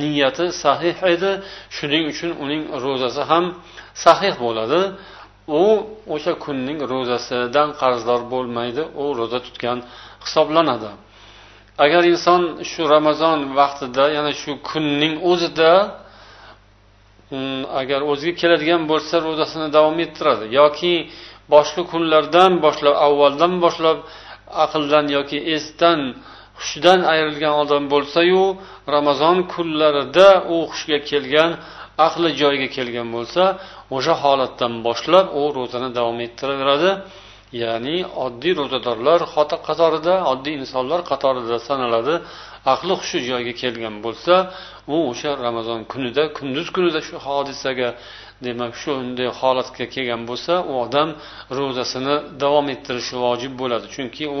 niyati 0.00 0.46
sahih 0.62 0.96
edi. 1.14 1.32
Shuning 1.76 2.04
uchun 2.12 2.30
uning 2.44 2.62
ro'zasi 2.84 3.22
ham 3.30 3.44
sahih 4.04 4.34
bo'ladi. 4.44 4.82
U 5.48 5.62
o'sha 6.14 6.32
kunning 6.44 6.78
ro'zasidan 6.92 7.68
qarzdor 7.80 8.20
bo'lmaydi 8.32 8.82
u 9.02 9.04
ro'za 9.18 9.38
tutgan 9.46 9.78
hisoblanadi. 10.24 10.90
Agar 11.84 12.02
inson 12.12 12.42
shu 12.70 12.82
ramazon 12.94 13.38
vaqtida 13.58 14.04
yana 14.16 14.32
shu 14.42 14.52
kunning 14.70 15.14
o'zida 15.30 15.72
mm, 17.34 17.62
agar 17.80 18.00
o'ziga 18.10 18.34
keladigan 18.40 18.82
bo'lsa 18.90 19.14
ro'zasini 19.26 19.68
davom 19.76 19.96
ettiradi. 20.04 20.44
Yoki 20.60 20.94
boshqa 21.54 21.82
kunlardan 21.92 22.52
boshlab 22.64 22.94
avvaldan 23.06 23.52
boshlab 23.64 23.98
aqldan 24.64 25.06
yoki 25.16 25.38
esdan 25.56 26.00
hushdan 26.58 27.00
ayrilgan 27.12 27.54
odam 27.62 27.84
bo'lsayu 27.94 28.44
ramazon 28.94 29.36
kunlarida 29.54 30.28
u 30.54 30.56
hushga 30.70 30.98
kelgan 31.10 31.50
aqli 32.06 32.28
joyiga 32.40 32.68
kelgan 32.76 33.08
bo'lsa 33.16 33.42
o'sha 33.96 34.14
holatdan 34.22 34.72
boshlab 34.86 35.26
u 35.40 35.42
ro'zani 35.58 35.90
davom 35.98 36.18
ettiraveradi. 36.26 36.90
Ya'ni 37.62 37.96
oddiy 38.24 38.54
ro'zadorlar 38.60 39.20
qatorida 39.68 40.14
oddiy 40.32 40.54
insonlar 40.62 41.00
qatorida 41.10 41.58
sanaladi. 41.68 42.14
Aqli 42.74 42.92
hushi 43.00 43.18
joyiga 43.28 43.54
kelgan 43.62 43.96
bo'lsa 44.04 44.34
u 44.94 44.96
o'sha 45.10 45.30
ramazon 45.46 45.80
kunida 45.92 46.22
kunduz 46.38 46.66
kunida 46.74 47.00
shu 47.08 47.16
hodisaga 47.26 47.88
demak 48.46 48.72
shunday 48.82 49.28
holatga 49.40 49.84
kelgan 49.94 50.22
bo'lsa 50.30 50.52
u 50.70 50.72
odam 50.84 51.08
ro'zasini 51.58 52.16
davom 52.42 52.66
ettirishi 52.74 53.14
vojib 53.24 53.52
bo'ladi. 53.60 53.86
Chunki 53.94 54.24
u 54.38 54.40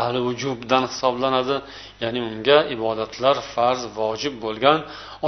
ahli 0.00 0.18
vujubdan 0.26 0.82
hisoblanadi. 0.90 1.56
Ya'ni 2.02 2.20
unga 2.30 2.58
ibodatlar 2.74 3.36
farz 3.54 3.82
vojib 3.98 4.34
bo'lgan 4.44 4.78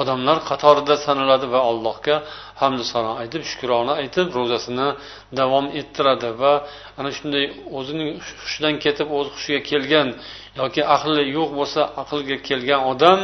odamlar 0.00 0.38
qatorida 0.50 0.94
sanaladi 1.07 1.46
va 1.55 1.61
allohga 1.70 2.16
hamdu 2.61 2.85
sano 2.92 3.12
aytib 3.22 3.42
shukrona 3.50 3.92
aytib 4.02 4.26
ro'zasini 4.38 4.88
davom 5.40 5.66
ettiradi 5.81 6.31
va 6.40 6.52
ana 6.98 7.11
shunday 7.16 7.44
o'zining 7.79 8.09
hushidan 8.42 8.74
ketib 8.85 9.09
o'z 9.18 9.26
hushiga 9.35 9.61
kelgan 9.70 10.09
yoki 10.61 10.83
aqli 10.96 11.22
yo'q 11.37 11.50
bo'lsa 11.59 11.81
aqlga 12.02 12.37
kelgan 12.48 12.81
odam 12.92 13.20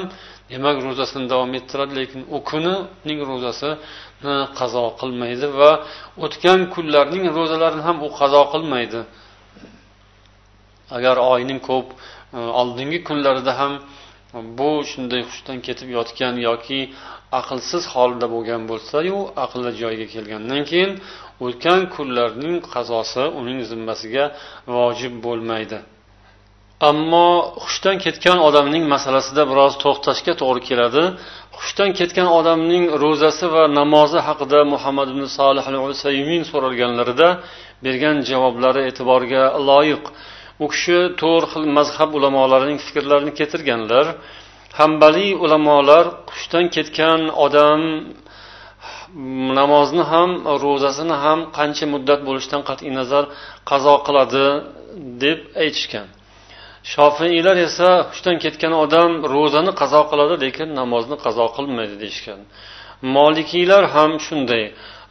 demak 0.52 0.76
ro'zasini 0.86 1.26
davom 1.32 1.50
ettiradi 1.58 1.92
lekin 2.00 2.20
u 2.36 2.38
kunining 2.50 3.20
ro'zasini 3.30 3.74
qazo 4.58 4.84
qilmaydi 5.00 5.46
va 5.60 5.70
o'tgan 6.24 6.60
kunlarning 6.74 7.24
ro'zalarini 7.38 7.82
ham 7.88 7.96
u 8.06 8.08
qazo 8.20 8.42
qilmaydi. 8.52 9.00
Agar 10.96 11.16
oyning 11.32 11.60
ko'p 11.68 11.86
e, 11.92 12.38
oldingi 12.60 12.98
kunlarida 13.08 13.52
ham 13.60 13.72
bu 14.58 14.70
shunday 14.90 15.22
hushdan 15.28 15.58
ketib 15.66 15.88
yotgan 15.98 16.34
yoki 16.48 16.80
aqlsiz 17.40 17.84
holda 17.94 18.26
bo'lgan 18.34 18.62
bo'lsayu 18.70 19.18
aqli 19.44 19.70
joyiga 19.80 20.06
kelgandan 20.14 20.62
keyin 20.70 20.92
o'tgan 21.46 21.80
kunlarning 21.94 22.56
qazosi 22.74 23.24
uning 23.40 23.58
zimmasiga 23.70 24.24
vojib 24.76 25.14
bo'lmaydi. 25.26 25.78
Ammo 26.90 27.28
hushdan 27.64 27.96
ketgan 28.04 28.38
odamning 28.48 28.84
masalasida 28.94 29.42
biroz 29.50 29.74
to'xtashga 29.84 30.32
to'g'ri 30.40 30.60
keladi. 30.68 31.04
Hushdan 31.58 31.90
ketgan 31.98 32.28
odamning 32.38 32.84
ro'zasi 33.02 33.46
va 33.54 33.64
namozi 33.78 34.20
haqida 34.28 34.60
muhammad 34.74 35.08
ibn 35.14 35.24
solih 35.38 35.64
al 35.70 35.76
usaymin 35.94 36.42
so'ralganlarida 36.50 37.28
bergan 37.84 38.16
javoblari 38.30 38.80
e'tiborga 38.88 39.42
loyiq. 39.68 40.04
U 40.62 40.66
kishi 40.72 40.98
to'rt 41.20 41.46
xil 41.52 41.64
mazhab 41.78 42.10
ulamolarining 42.18 42.78
fikrlarini 42.86 43.32
keltirganlar. 43.38 44.06
Hambaliy 44.78 45.32
ulamolar 45.44 46.04
hushdan 46.34 46.64
ketgan 46.76 47.20
odam 47.44 47.80
namozni 49.58 50.04
ham 50.12 50.30
ro'zasini 50.64 51.16
ham 51.24 51.38
qancha 51.58 51.86
muddat 51.94 52.20
bo'lishidan 52.28 52.62
qat'iy 52.68 52.92
nazar 53.00 53.24
qazo 53.70 53.94
qiladi 54.06 54.46
deb 55.22 55.38
aytishgan. 55.62 56.08
Shofiiylar 56.92 57.56
esa 57.68 57.88
hushdan 58.10 58.36
ketgan 58.44 58.72
odam 58.84 59.10
ro'zani 59.34 59.72
qazo 59.80 60.00
qiladi 60.10 60.34
lekin 60.44 60.68
namozni 60.80 61.16
qazo 61.24 61.46
qilmaydi 61.56 61.96
deyishgan. 62.02 62.40
Molikiylar 63.16 63.82
ham 63.94 64.10
shunday. 64.26 64.64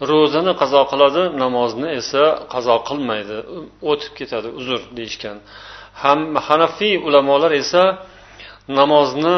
Ro'zani 0.10 0.54
qazo 0.62 0.82
qiladi 0.92 1.24
namozni 1.44 1.88
esa 2.00 2.24
qazo 2.54 2.76
qilmaydi. 2.88 3.38
O'tib 3.92 4.14
ketadi 4.20 4.50
uzr 4.60 4.80
deyishgan. 4.98 5.38
Ham 6.02 6.20
hanafiy 6.48 6.96
ulamolar 7.08 7.52
esa 7.64 7.84
namozni 8.80 9.38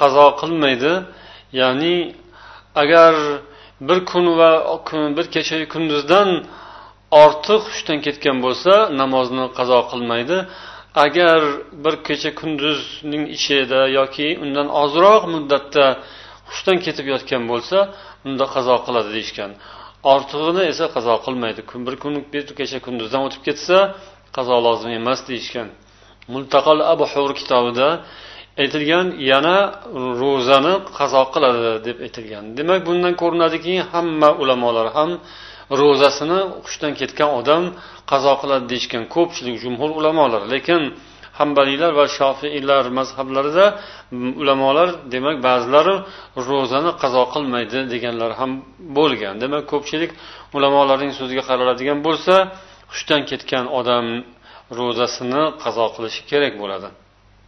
qazo 0.00 0.26
qilmaydi 0.40 0.92
ya'ni 1.60 1.96
agar 2.82 3.14
bir 3.88 3.98
kun 4.10 4.26
va 4.38 4.50
bir 5.16 5.26
kecha 5.34 5.56
kunduzdan 5.74 6.28
ortiq 7.24 7.60
hushdan 7.68 7.98
ketgan 8.06 8.36
bo'lsa 8.44 8.72
namozni 9.00 9.44
qazo 9.58 9.80
qilmaydi. 9.90 10.38
Agar 11.04 11.40
bir 11.84 11.94
kecha 12.08 12.30
kunduzning 12.40 13.24
ichida 13.36 13.80
yoki 13.98 14.28
undan 14.44 14.68
ozroq 14.82 15.22
muddatda 15.34 15.86
hushdan 16.48 16.78
ketib 16.84 17.06
yotgan 17.14 17.42
bo'lsa 17.52 17.78
unda 18.28 18.44
qazo 18.54 18.74
qiladi 18.86 19.10
deyishgan. 19.16 19.50
Ortig'ini 20.12 20.62
esa 20.72 20.86
qazo 20.94 21.14
qilmaydi. 21.24 21.60
Bir 21.86 21.96
kun 22.02 22.14
bir 22.32 22.42
kecha 22.58 22.78
kunduzdan 22.86 23.22
o'tib 23.26 23.42
ketsa 23.48 23.78
qazo 24.36 24.56
lozim 24.66 24.90
emas 25.00 25.20
deyishgan. 25.28 25.68
Multaqal 26.34 26.78
abu 26.92 27.04
hur 27.12 27.30
kitobida 27.40 27.88
aytilgan 28.62 29.06
yana 29.30 29.56
ro'zani 30.22 30.74
qazo 30.98 31.22
qiladi 31.34 31.60
deb 31.86 31.96
aytilgan. 32.06 32.44
Demak 32.58 32.80
bundan 32.88 33.14
ko'rinadiki 33.22 33.74
hamma 33.92 34.30
ulamolar 34.42 34.86
ham 34.96 35.10
ro'zasini 35.80 36.40
hushdan 36.64 36.92
ketgan 37.00 37.30
odam 37.40 37.62
qazo 38.10 38.32
qiladi 38.42 38.64
deyishgan 38.72 39.04
ko'pchilik 39.14 39.56
jumhur 39.64 39.90
ulamolar. 39.98 40.42
Lekin 40.54 40.82
hambaliylar 41.38 41.92
va 41.98 42.06
shofiiylar 42.18 42.84
mazhablarida 42.98 43.66
ulamolar 44.42 44.88
demak 45.14 45.36
ba'zilari 45.48 45.94
ro'zani 46.48 46.90
qazo 47.02 47.22
qilmaydi 47.34 47.78
deganlar 47.92 48.30
ham 48.40 48.50
bo'lgan. 48.98 49.34
Demak 49.44 49.64
ko'pchilik 49.72 50.10
ulamolarning 50.56 51.12
so'ziga 51.18 51.42
qaraladigan 51.50 51.98
bo'lsa 52.06 52.34
hushdan 52.92 53.20
ketgan 53.30 53.64
odam 53.78 54.06
ro'zasini 54.78 55.42
qazo 55.62 55.86
qilishi 55.94 56.22
kerak 56.30 56.54
bo'ladi. 56.62 56.88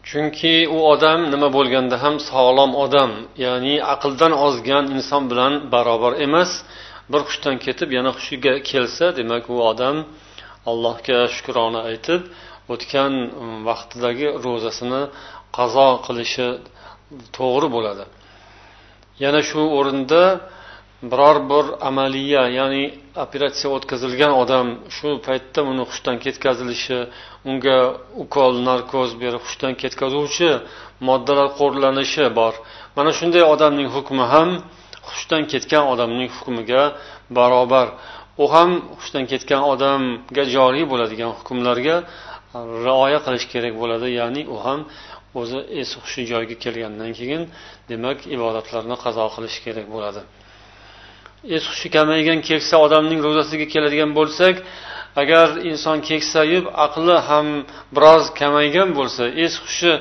Chunki 0.08 0.54
u 0.76 0.78
odam 0.92 1.20
nima 1.32 1.48
bo'lganda 1.56 1.96
ham 2.04 2.14
sog'lom 2.30 2.72
odam 2.84 3.10
ya'ni 3.44 3.74
aqldan 3.94 4.32
ozgan 4.46 4.84
inson 4.96 5.22
bilan 5.30 5.52
barobar 5.72 6.12
emas. 6.26 6.50
Bir 7.12 7.20
hushdan 7.28 7.56
ketib 7.64 7.90
yana 7.96 8.10
hushiga 8.16 8.54
kelsa 8.70 9.06
demak 9.18 9.44
u 9.54 9.56
odam 9.70 9.96
allohga 10.70 11.18
shukrona 11.34 11.80
aytib 11.90 12.20
o'tgan 12.72 13.12
vaqtidagi 13.68 14.28
ro'zasini 14.44 15.02
qazo 15.56 15.88
qilishi 16.06 16.48
to'g'ri 17.36 17.68
bo'ladi. 17.76 18.04
Yana 19.24 19.40
shu 19.48 19.62
o'rinda 19.78 20.22
biror 21.10 21.36
bir 21.50 21.64
amaliya 21.88 22.42
ya'ni 22.58 22.84
operatsiya 23.24 23.68
o'tkazilgan 23.76 24.32
odam 24.42 24.66
shu 24.96 25.08
paytda 25.26 25.60
uni 25.70 25.82
hushdan 25.90 26.16
ketkazilishi 26.24 26.98
unga 27.48 27.78
ukol 28.22 28.52
narkoz 28.68 29.10
berib 29.22 29.42
hushdan 29.46 29.72
ketkazuvchi 29.82 30.50
moddalar 31.08 31.48
qo'llanishi 31.60 32.24
bor. 32.38 32.54
Mana 32.96 33.10
shunday 33.18 33.44
odamning 33.54 33.88
hukmi 33.96 34.24
ham 34.34 34.48
hushdan 35.08 35.42
ketgan 35.52 35.84
odamning 35.92 36.30
hukmiga 36.36 36.82
barobar. 37.36 37.88
U 38.42 38.44
ham 38.54 38.70
hushdan 38.98 39.24
ketgan 39.32 39.62
odamga 39.72 40.44
joriy 40.54 40.84
bo'ladigan 40.92 41.30
hukmlarga 41.38 41.96
rioya 42.84 43.20
qilish 43.26 43.46
kerak 43.52 43.74
bo'ladi. 43.82 44.06
Ya'ni 44.20 44.42
u 44.54 44.56
ham 44.64 44.80
o'zi 45.40 45.58
esi 45.80 45.94
hushi 46.02 46.22
joyiga 46.30 46.56
kelgandan 46.64 47.10
keyin 47.18 47.42
demak 47.90 48.18
ibodatlarni 48.36 48.96
qazo 49.04 49.24
qilish 49.34 49.58
kerak 49.64 49.86
bo'ladi. 49.94 50.20
Es 51.56 51.64
hushi 51.70 51.88
kamaygan 51.96 52.38
keksa 52.48 52.74
odamning 52.86 53.20
ro'zasiga 53.26 53.66
keladigan 53.74 54.10
bo'lsak 54.18 54.54
agar 55.22 55.48
inson 55.70 55.98
keksayib 56.08 56.64
aqli 56.86 57.16
ham 57.28 57.46
biroz 57.96 58.24
kamaygan 58.40 58.88
bo'lsa 58.98 59.24
es 59.44 59.54
hushi 59.64 59.92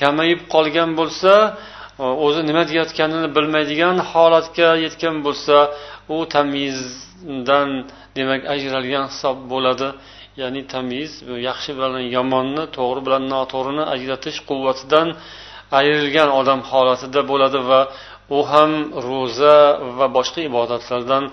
kamayib 0.00 0.40
qolgan 0.54 0.90
bo'lsa 1.00 1.32
e, 2.02 2.04
o'zi 2.26 2.40
nima 2.48 2.62
deyayotganini 2.68 3.28
bilmaydigan 3.36 3.96
holatga 4.10 4.68
yetgan 4.84 5.16
bo'lsa 5.26 5.56
u 6.14 6.16
tamyizdan 6.34 7.70
demak 8.16 8.42
ajralgan 8.54 9.04
hisob 9.12 9.36
bo'ladi. 9.52 9.88
Ya'ni 10.40 10.62
tamyiz 10.74 11.12
yaxshi 11.48 11.70
bilan 11.78 12.04
yomonni 12.16 12.64
to'g'ri 12.76 13.00
bilan 13.06 13.24
noto'g'rini 13.34 13.84
ajratish 13.94 14.38
quvvatidan 14.48 15.08
ayrilgan 15.78 16.28
odam 16.40 16.60
holatida 16.70 17.20
bo'ladi 17.30 17.58
va 17.70 17.80
u 18.36 18.38
ham 18.50 18.72
ro'za 19.08 19.56
va 19.98 20.06
boshqa 20.16 20.40
ibodatlardan 20.50 21.24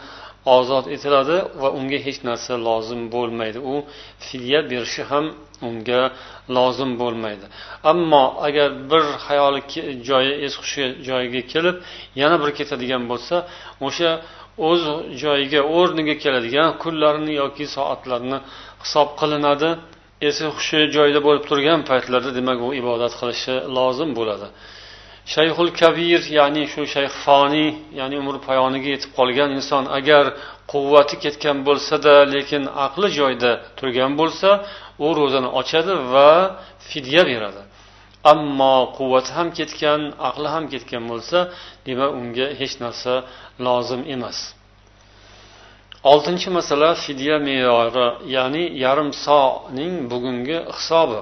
ozod 0.57 0.85
etiladi 0.95 1.37
va 1.61 1.69
unga 1.77 1.99
hech 2.05 2.19
narsa 2.29 2.53
lozim 2.67 3.01
bo'lmaydi. 3.15 3.59
U 3.73 3.75
fidya 4.27 4.59
berishi 4.71 5.03
ham 5.11 5.25
unga 5.67 6.01
lozim 6.57 6.91
bo'lmaydi. 7.01 7.45
Ammo 7.91 8.23
agar 8.47 8.69
bir 8.91 9.03
hayoli 9.25 9.61
joyi 10.09 10.33
es 10.45 10.53
hushi 10.61 10.85
joyiga 11.07 11.41
kelib 11.53 11.75
yana 12.21 12.35
bir 12.43 12.51
ketadigan 12.59 13.03
bo'lsa 13.11 13.35
o'sha 13.87 14.11
o'z 14.69 14.83
joyiga 15.23 15.61
o'rniga 15.77 16.15
keladigan 16.23 16.69
kunlarini 16.83 17.33
yoki 17.41 17.65
soatlarini 17.75 18.39
hisob 18.83 19.09
qilinadi 19.19 19.69
esi 20.29 20.45
hushi 20.55 20.79
joyida 20.95 21.19
bo'lib 21.27 21.43
turgan 21.49 21.79
paytlarda 21.89 22.31
demak 22.39 22.59
u 22.67 22.69
ibodat 22.81 23.13
qilishi 23.19 23.55
lozim 23.77 24.09
bo'ladi. 24.19 24.47
Shayxul 25.33 25.69
kabir 25.81 26.21
ya'ni 26.39 26.63
shu 26.73 26.81
shayx 26.93 27.13
foniy 27.25 27.69
ya'ni 27.99 28.15
umr 28.23 28.35
poyoniga 28.47 28.89
yetib 28.95 29.11
qolgan 29.17 29.49
inson 29.57 29.83
agar 29.97 30.25
quvvati 30.71 31.15
ketgan 31.23 31.57
bo'lsada 31.67 32.13
lekin 32.33 32.63
aqli 32.85 33.07
joyida 33.19 33.51
turgan 33.77 34.11
bo'lsa 34.21 34.49
u 35.05 35.07
ro'zani 35.19 35.49
ochadi 35.61 35.93
va 36.13 36.31
fidya 36.89 37.21
beradi. 37.29 37.61
Ammo 38.33 38.75
quvvati 38.97 39.31
ham 39.37 39.47
ketgan 39.57 40.01
aqli 40.29 40.47
ham 40.55 40.65
ketgan 40.73 41.03
bo'lsa 41.11 41.37
demak 41.87 42.11
unga 42.19 42.47
hech 42.59 42.73
narsa 42.83 43.13
lozim 43.65 44.01
emas. 44.15 44.39
Oltinchi 46.03 46.49
masala 46.49 46.95
fidya 46.95 47.35
me'yori 47.39 48.07
ya'ni 48.35 48.63
yarim 48.83 49.09
soning 49.25 49.93
bugungi 50.11 50.57
hisobi. 50.77 51.19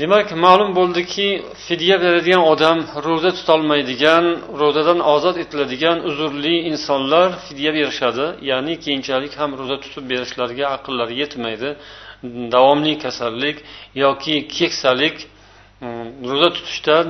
Demak 0.00 0.28
ma'lum 0.44 0.70
bo'ldiki 0.78 1.28
fidya 1.66 1.96
beradigan 2.04 2.42
odam 2.52 2.78
ro'za 3.06 3.30
tutolmaydigan 3.38 4.24
ro'zadan 4.60 5.00
ozod 5.14 5.36
etiladigan 5.42 5.98
uzrli 6.08 6.54
insonlar 6.70 7.28
fidya 7.46 7.70
berishadi 7.76 8.26
ya'ni 8.50 8.74
keyinchalik 8.84 9.32
ham 9.40 9.50
ro'za 9.60 9.76
tutib 9.84 10.04
berishlariga 10.12 10.66
aqllari 10.76 11.14
yetmaydi 11.22 11.70
davomli 12.54 12.94
kasallik 13.04 13.56
yoki 14.04 14.34
keksalik 14.56 15.16
mm, 15.84 16.06
ro'za 16.30 16.48
tutishdan 16.56 17.06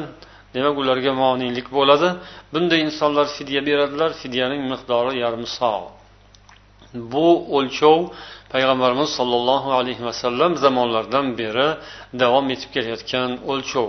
demak 0.55 0.75
ularga 0.83 1.13
moniylik 1.23 1.67
bo'ladi. 1.77 2.09
Bunday 2.53 2.81
insonlar 2.87 3.27
fidya 3.37 3.61
beradilar 3.69 4.11
fidyaning 4.21 4.63
miqdori 4.73 5.13
yarim 5.25 5.45
so 5.57 5.73
bu 7.13 7.29
o'lchov 7.57 7.99
payg'ambarimiz 8.53 9.11
sollallohu 9.19 9.69
alayhi 9.81 10.03
vasallam 10.09 10.51
zamonlaridan 10.65 11.27
beri 11.41 11.69
davom 12.23 12.47
etib 12.55 12.71
kelayotgan 12.75 13.31
o'lchov. 13.53 13.89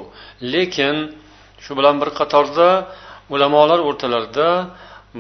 Lekin 0.54 0.96
shu 1.64 1.72
bilan 1.78 1.96
bir 2.02 2.10
qatorda 2.20 2.70
ulamolar 3.34 3.80
o'rtalarida 3.90 4.50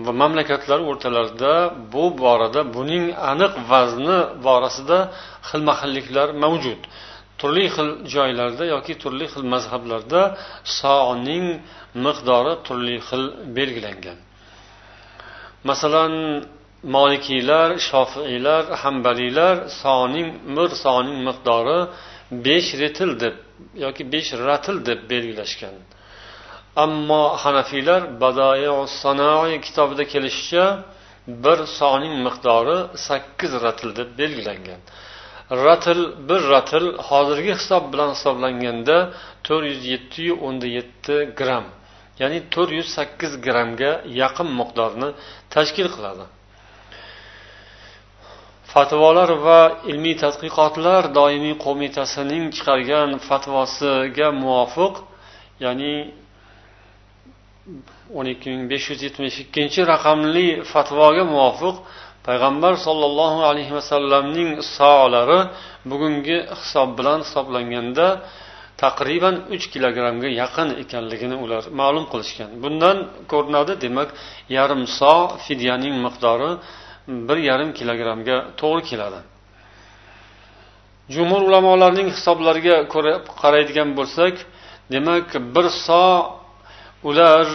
va 0.05 0.11
mamlakatlar 0.21 0.79
o'rtalarida 0.89 1.53
bu 1.93 2.03
borada 2.21 2.61
buning 2.75 3.05
aniq 3.31 3.53
vazni 3.71 4.19
borasida 4.47 4.97
xilma 5.49 5.73
xilliklar 5.81 6.27
mavjud. 6.43 6.81
Turli 7.43 7.65
xil 7.75 7.89
joylarda 8.15 8.63
yoki 8.75 8.93
turli 9.03 9.25
xil 9.33 9.43
mazhablarda 9.53 10.21
soning 10.79 11.47
miqdori 12.05 12.53
turli 12.67 12.97
xil 13.07 13.23
belgilangan. 13.57 14.19
Masalan 15.69 16.13
molikiylar 16.95 17.69
shofiiylar 17.89 18.63
hambaliylar 18.83 19.55
soning 19.83 20.29
bir 20.57 20.69
soning 20.83 21.17
miqdori 21.27 21.79
besh 22.45 22.69
retil 22.81 23.11
deb 23.23 23.35
yoki 23.85 24.03
besh 24.13 24.29
ratil 24.47 24.77
deb 24.89 24.99
belgilashgan. 25.11 25.75
Ammo 26.85 27.23
hanafiylar 27.43 28.01
sanoiy 29.01 29.55
kitobida 29.65 30.03
kelishicha 30.13 30.65
bir 31.43 31.59
soning 31.79 32.15
miqdori 32.25 32.77
sakkiz 33.07 33.51
ratil 33.65 33.89
deb 33.99 34.09
belgilangan. 34.21 34.81
Ratl 35.65 35.99
bir 36.29 36.41
ratl 36.53 36.85
hozirgi 37.09 37.53
hisob 37.59 37.83
bilan 37.93 38.09
hisoblanganda 38.15 38.97
to'rt 39.47 39.65
yuz 39.71 39.81
yettiyu 39.93 40.33
o'nda 40.47 40.67
yetti 40.77 41.15
gramm 41.39 41.67
ya'ni 42.21 42.39
to'rt 42.53 42.71
yuz 42.79 42.87
sakkiz 42.97 43.31
grammga 43.45 43.91
yaqin 44.21 44.49
miqdorni 44.59 45.09
tashkil 45.55 45.87
qiladi. 45.95 46.25
Fatvolar 48.73 49.29
va 49.45 49.59
ilmiy 49.91 50.15
tadqiqotlar 50.23 51.01
doimiy 51.19 51.55
qo'mitasining 51.65 52.43
chiqargan 52.55 53.09
fatvosiga 53.27 54.27
muvofiq 54.41 54.93
ya'ni 55.65 55.93
o'n 58.17 58.25
ikki 58.33 58.47
ming 58.53 58.63
besh 58.71 58.85
yuz 58.91 59.01
yetmish 59.07 59.37
ikkinchi 59.43 59.81
raqamli 59.93 60.47
fatvoga 60.73 61.23
muvofiq 61.33 61.75
payg'ambar 62.27 62.73
sollallohu 62.85 63.39
alayhi 63.49 63.73
vasallamning 63.79 64.49
soolari 64.77 65.39
bugungi 65.91 66.37
hisob 66.59 66.89
bilan 66.99 67.19
hisoblanganda 67.25 68.07
taqriban 68.83 69.35
uch 69.55 69.65
kilogrammga 69.73 70.29
yaqin 70.41 70.69
ekanligini 70.83 71.35
ular 71.43 71.63
ma'lum 71.79 72.05
qilishgan. 72.11 72.49
Bundan 72.63 72.97
ko'rinadi 73.31 73.73
demak 73.85 74.09
yarim 74.57 74.81
so 74.99 75.15
fidyaning 75.45 75.95
miqdori 76.05 76.51
bir 77.27 77.37
yarim 77.49 77.69
kilogrammga 77.79 78.37
to'g'ri 78.61 78.83
keladi. 78.89 79.19
Jumhur 81.15 81.41
ulamolarning 81.49 82.07
hisoblariga 82.15 82.75
ko'ra 82.93 83.13
qaraydigan 83.41 83.89
bo'lsak 83.99 84.35
demak 84.93 85.27
bir 85.55 85.65
so 85.85 86.05
ular 87.09 87.45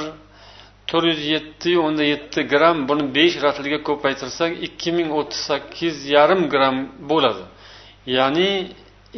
to'rt 0.88 1.06
yuz 1.10 1.22
yetti 1.34 1.72
o'nda 1.86 2.04
yetti 2.12 2.40
gramm 2.52 2.78
buni 2.88 3.04
besh 3.16 3.36
ratlga 3.44 3.78
ko'paytirsak 3.88 4.52
ikki 4.66 4.90
ming 4.98 5.08
o'ttiz 5.18 5.40
sakkiz 5.50 5.96
yarim 6.14 6.42
gramm 6.52 6.78
bo'ladi. 7.10 7.44
Ya'ni 8.16 8.50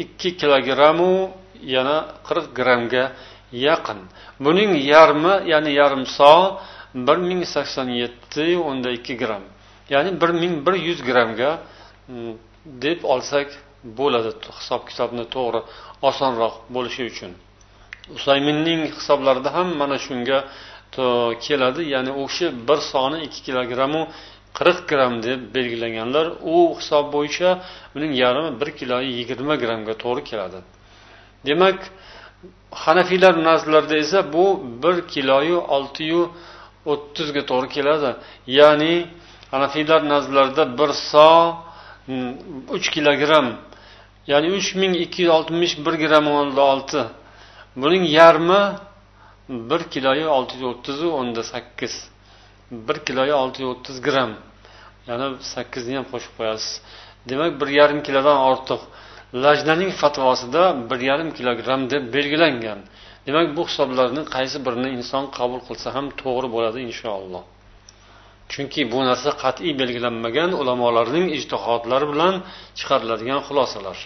ikki 0.05 0.31
kilogrammu 0.41 1.13
yana 1.75 1.97
qirq 2.27 2.47
grammga 2.59 3.05
yaqin. 3.67 4.01
Buning 4.45 4.73
yarmi 4.93 5.35
ya'ni 5.53 5.71
yarim 5.81 6.05
so 6.19 6.35
bir 7.07 7.19
ming 7.29 7.43
sakson 7.55 7.89
yetti 8.03 8.47
o'nda 8.69 8.89
ikki 8.99 9.15
gramm 9.23 9.45
ya'ni 9.91 10.11
bir 10.21 10.31
ming 10.43 10.55
bir 10.67 10.75
yuz 10.87 10.99
grammga 11.09 11.51
mm, 12.09 12.33
deb 12.85 13.05
olsak 13.15 13.49
bo'ladi 13.99 14.31
hisob 14.59 14.83
kitobni 14.91 15.25
to'g'ri 15.35 15.61
osonroq 16.09 16.55
bo'lishi 16.75 17.03
uchun. 17.11 17.33
Usayminning 18.17 18.83
hisoblarida 18.97 19.51
ham 19.57 19.69
mana 19.81 19.97
shunga 20.07 20.39
keladi. 21.47 21.83
Ya'ni 21.95 22.11
u 22.21 22.27
kishi 22.27 22.47
bir 22.69 22.79
soni 22.93 23.19
ikki 23.27 23.41
kilogrammu 23.47 24.03
qirq 24.59 24.79
gramm 24.91 25.23
deb 25.23 25.41
belgilaganlar. 25.55 26.27
U 26.55 26.57
hisob 26.79 27.13
bo'yicha 27.15 27.49
uning 27.97 28.13
yarmi 28.23 28.51
bir 28.61 28.71
kilo 28.79 28.97
yigirma 29.01 29.55
grammga 29.63 29.95
to'g'ri 30.03 30.23
keladi. 30.31 30.61
Demak 31.47 31.79
hanafiylar 32.85 33.35
nazdlarida 33.49 33.97
esa 34.05 34.33
bu 34.33 34.45
bir 34.83 34.97
kiloyu 35.13 35.59
oltiyu 35.77 36.23
o'ttizga 36.93 37.43
to'g'ri 37.51 37.69
keladi. 37.77 38.11
Ya'ni 38.59 38.95
hanafiylar 39.51 40.01
nazdlarida 40.09 40.79
bir 40.79 40.91
so 41.11 41.29
mm, 42.07 42.33
uch 42.77 42.87
kilogramm 42.95 43.49
ya'ni 44.31 44.49
uch 44.59 44.69
ming 44.81 44.95
ikki 45.05 45.23
yuz 45.23 45.33
oltmish 45.37 45.75
bir 45.87 45.95
gramm 46.03 46.27
olti. 46.73 47.03
Buning 47.77 48.05
yarmi 48.19 48.63
bir 49.51 49.83
kiloyu 49.95 50.27
olti 50.37 50.55
yuz 50.57 50.65
o'ttizu 50.73 51.07
o'nda 51.21 51.43
sakkiz. 51.53 51.95
Bir 52.71 52.99
kiloyu 53.07 53.35
olti 53.43 53.63
yuz 53.63 53.71
o'ttiz 53.75 53.97
gramm 54.07 54.33
yana 55.09 55.27
sakkizni 55.55 55.95
ham 55.99 56.07
qo'shib 56.13 56.33
qo'yasiz. 56.39 56.73
Demak 57.31 57.53
bir 57.61 57.69
yarim 57.81 58.01
kilodan 58.07 58.39
ortiq. 58.51 58.81
Lajnaning 59.45 59.93
fatvosida 60.03 60.63
bir 60.91 61.01
yarim 61.11 61.31
kilogramm 61.39 61.83
deb 61.93 62.05
belgilangan. 62.15 62.81
Demak 63.27 63.47
bu 63.57 63.63
hisoblarni 63.69 64.23
qaysi 64.35 64.59
birini 64.67 64.89
inson 64.99 65.25
qabul 65.39 65.61
qilsa 65.69 65.89
ham 65.97 66.07
to'g'ri 66.23 66.49
bo'ladi 66.55 66.79
inshaalloh. 66.89 67.45
Chunki 68.53 68.81
bu 68.93 68.99
narsa 69.09 69.31
qat'iy 69.43 69.73
belgilanmagan 69.81 70.51
ulamolarning 70.61 71.27
ijtihodlari 71.39 72.07
bilan 72.13 72.35
chiqariladigan 72.79 73.41
xulosalar. 73.47 73.99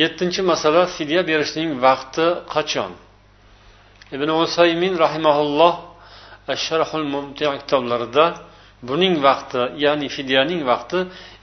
Yettinchi 0.00 0.40
masala 0.50 0.82
fidya 0.96 1.20
berishning 1.30 1.70
vaqti 1.86 2.26
qachon? 2.54 2.92
Ibn 4.16 4.28
usaymin 4.44 4.94
rahimaulloh 5.04 5.74
sharhul 6.66 7.06
mumti 7.14 7.44
kitoblarida 7.62 8.24
buning 8.88 9.14
vaqti 9.26 9.60
ya'ni 9.84 10.06
fidyaning 10.16 10.60
vaqti 10.70 10.98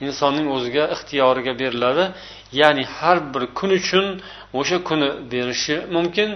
insonning 0.05 0.47
o'ziga 0.55 0.83
ixtiyoriga 0.95 1.53
beriladi. 1.61 2.05
Ya'ni 2.61 2.83
har 2.97 3.17
bir 3.33 3.43
kun 3.57 3.71
uchun 3.79 4.05
o'sha 4.59 4.77
kuni 4.87 5.09
berishi 5.33 5.75
mumkin 5.95 6.29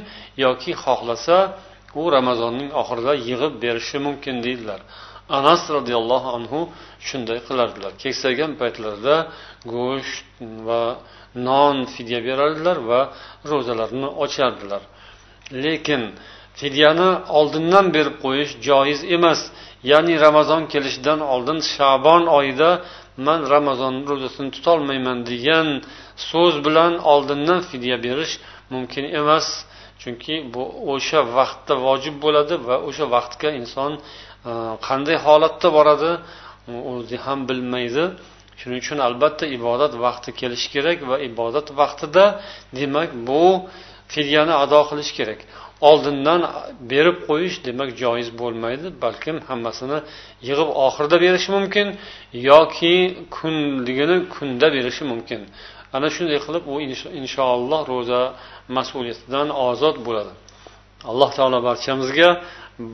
yoki 0.46 0.72
xohlasa 0.84 1.38
u 2.00 2.02
ramazonning 2.16 2.70
oxirida 2.82 3.14
yig'ib 3.28 3.54
berishi 3.64 3.98
mumkin 4.08 4.36
deydilar. 4.46 4.80
Anas 5.38 5.64
roziyallohu 5.76 6.30
anhu 6.38 6.60
shunday 7.08 7.40
qilardilar. 7.48 7.92
Keksaygan 8.04 8.52
paytlarida 8.62 9.16
go'sht 9.74 10.26
va 10.68 10.84
non 11.48 11.76
fidya 11.94 12.20
berardilar 12.28 12.78
va 12.90 13.02
ro'zalarni 13.52 14.08
ochardilar. 14.24 14.82
Lekin 15.66 16.04
fidyani 16.60 17.10
oldindan 17.38 17.86
berib 17.96 18.16
qo'yish 18.26 18.52
joiz 18.68 19.02
emas. 19.16 19.42
Ya'ni 19.92 20.16
ramazon 20.26 20.64
kelishidan 20.74 21.20
oldin 21.34 21.60
shabon 21.74 22.24
oyida 22.38 22.70
man 23.28 23.40
ramazon 23.54 23.96
ro'zasini 24.10 24.50
tutolmayman 24.56 25.18
degan 25.32 25.68
so'z 26.30 26.56
bilan 26.66 26.94
oldindan 27.14 27.60
fidya 27.70 27.98
berish 28.06 28.34
mumkin 28.74 29.06
emas. 29.22 29.48
Chunki 30.02 30.36
bu 30.54 30.64
o'sha 30.94 31.20
vaqtda 31.38 31.74
vojib 31.86 32.16
bo'ladi 32.24 32.56
va 32.68 32.76
o'sha 32.88 33.06
vaqtga 33.16 33.50
inson 33.60 33.92
e, 34.50 34.52
qanday 34.88 35.18
holatda 35.26 35.68
boradi 35.78 36.12
o'zi 36.94 37.18
ham 37.26 37.40
bilmaydi. 37.50 38.04
Shuning 38.60 38.80
uchun 38.84 39.00
albatta 39.08 39.46
ibodat 39.58 39.94
vaqti 40.06 40.30
kelishi 40.40 40.68
kerak 40.76 40.98
va 41.10 41.16
ibodat 41.30 41.68
vaqtida 41.80 42.26
demak 42.80 43.10
bu 43.28 43.44
fidyani 44.14 44.54
ado 44.64 44.80
qilish 44.90 45.12
kerak. 45.18 45.40
Oldindan 45.90 46.42
berib 46.92 47.18
qo'yish 47.28 47.58
demak 47.68 47.90
joiz 48.02 48.30
bo'lmaydi 48.42 48.88
balkim 49.04 49.38
hammasini 49.50 50.00
yig'ib 50.48 50.70
oxirida 50.86 51.18
berishi 51.26 51.50
mumkin 51.58 51.88
yoki 52.52 52.96
kunligini 53.38 54.18
kunda 54.36 54.68
berishi 54.76 55.04
mumkin. 55.12 55.42
Ana 55.96 56.08
shunday 56.16 56.40
qilib 56.46 56.64
u 56.74 56.76
inshaalloh 57.22 57.82
ro'za 57.94 58.22
mas'uliyatidan 58.78 59.48
ozod 59.68 59.98
bo'ladi. 60.08 60.34
Alloh 61.12 61.30
taolo 61.38 61.60
barchamizga 61.70 62.30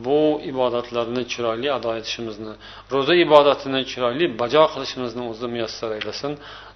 bu 0.05 0.21
ibodatlarni 0.51 1.23
chiroyli 1.31 1.67
ado 1.77 1.89
etishimizni 1.99 2.53
ro'za 2.93 3.13
ibodatini 3.25 3.81
chiroyli 3.91 4.25
bajo 4.41 4.63
qilishimizni 4.73 5.23
o'zi 5.31 5.47
muyassar 5.53 5.89
aylasin. 5.97 6.31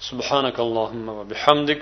Subhanakallohumma 0.07 1.11
va 1.19 1.23
bihamdik. 1.31 1.81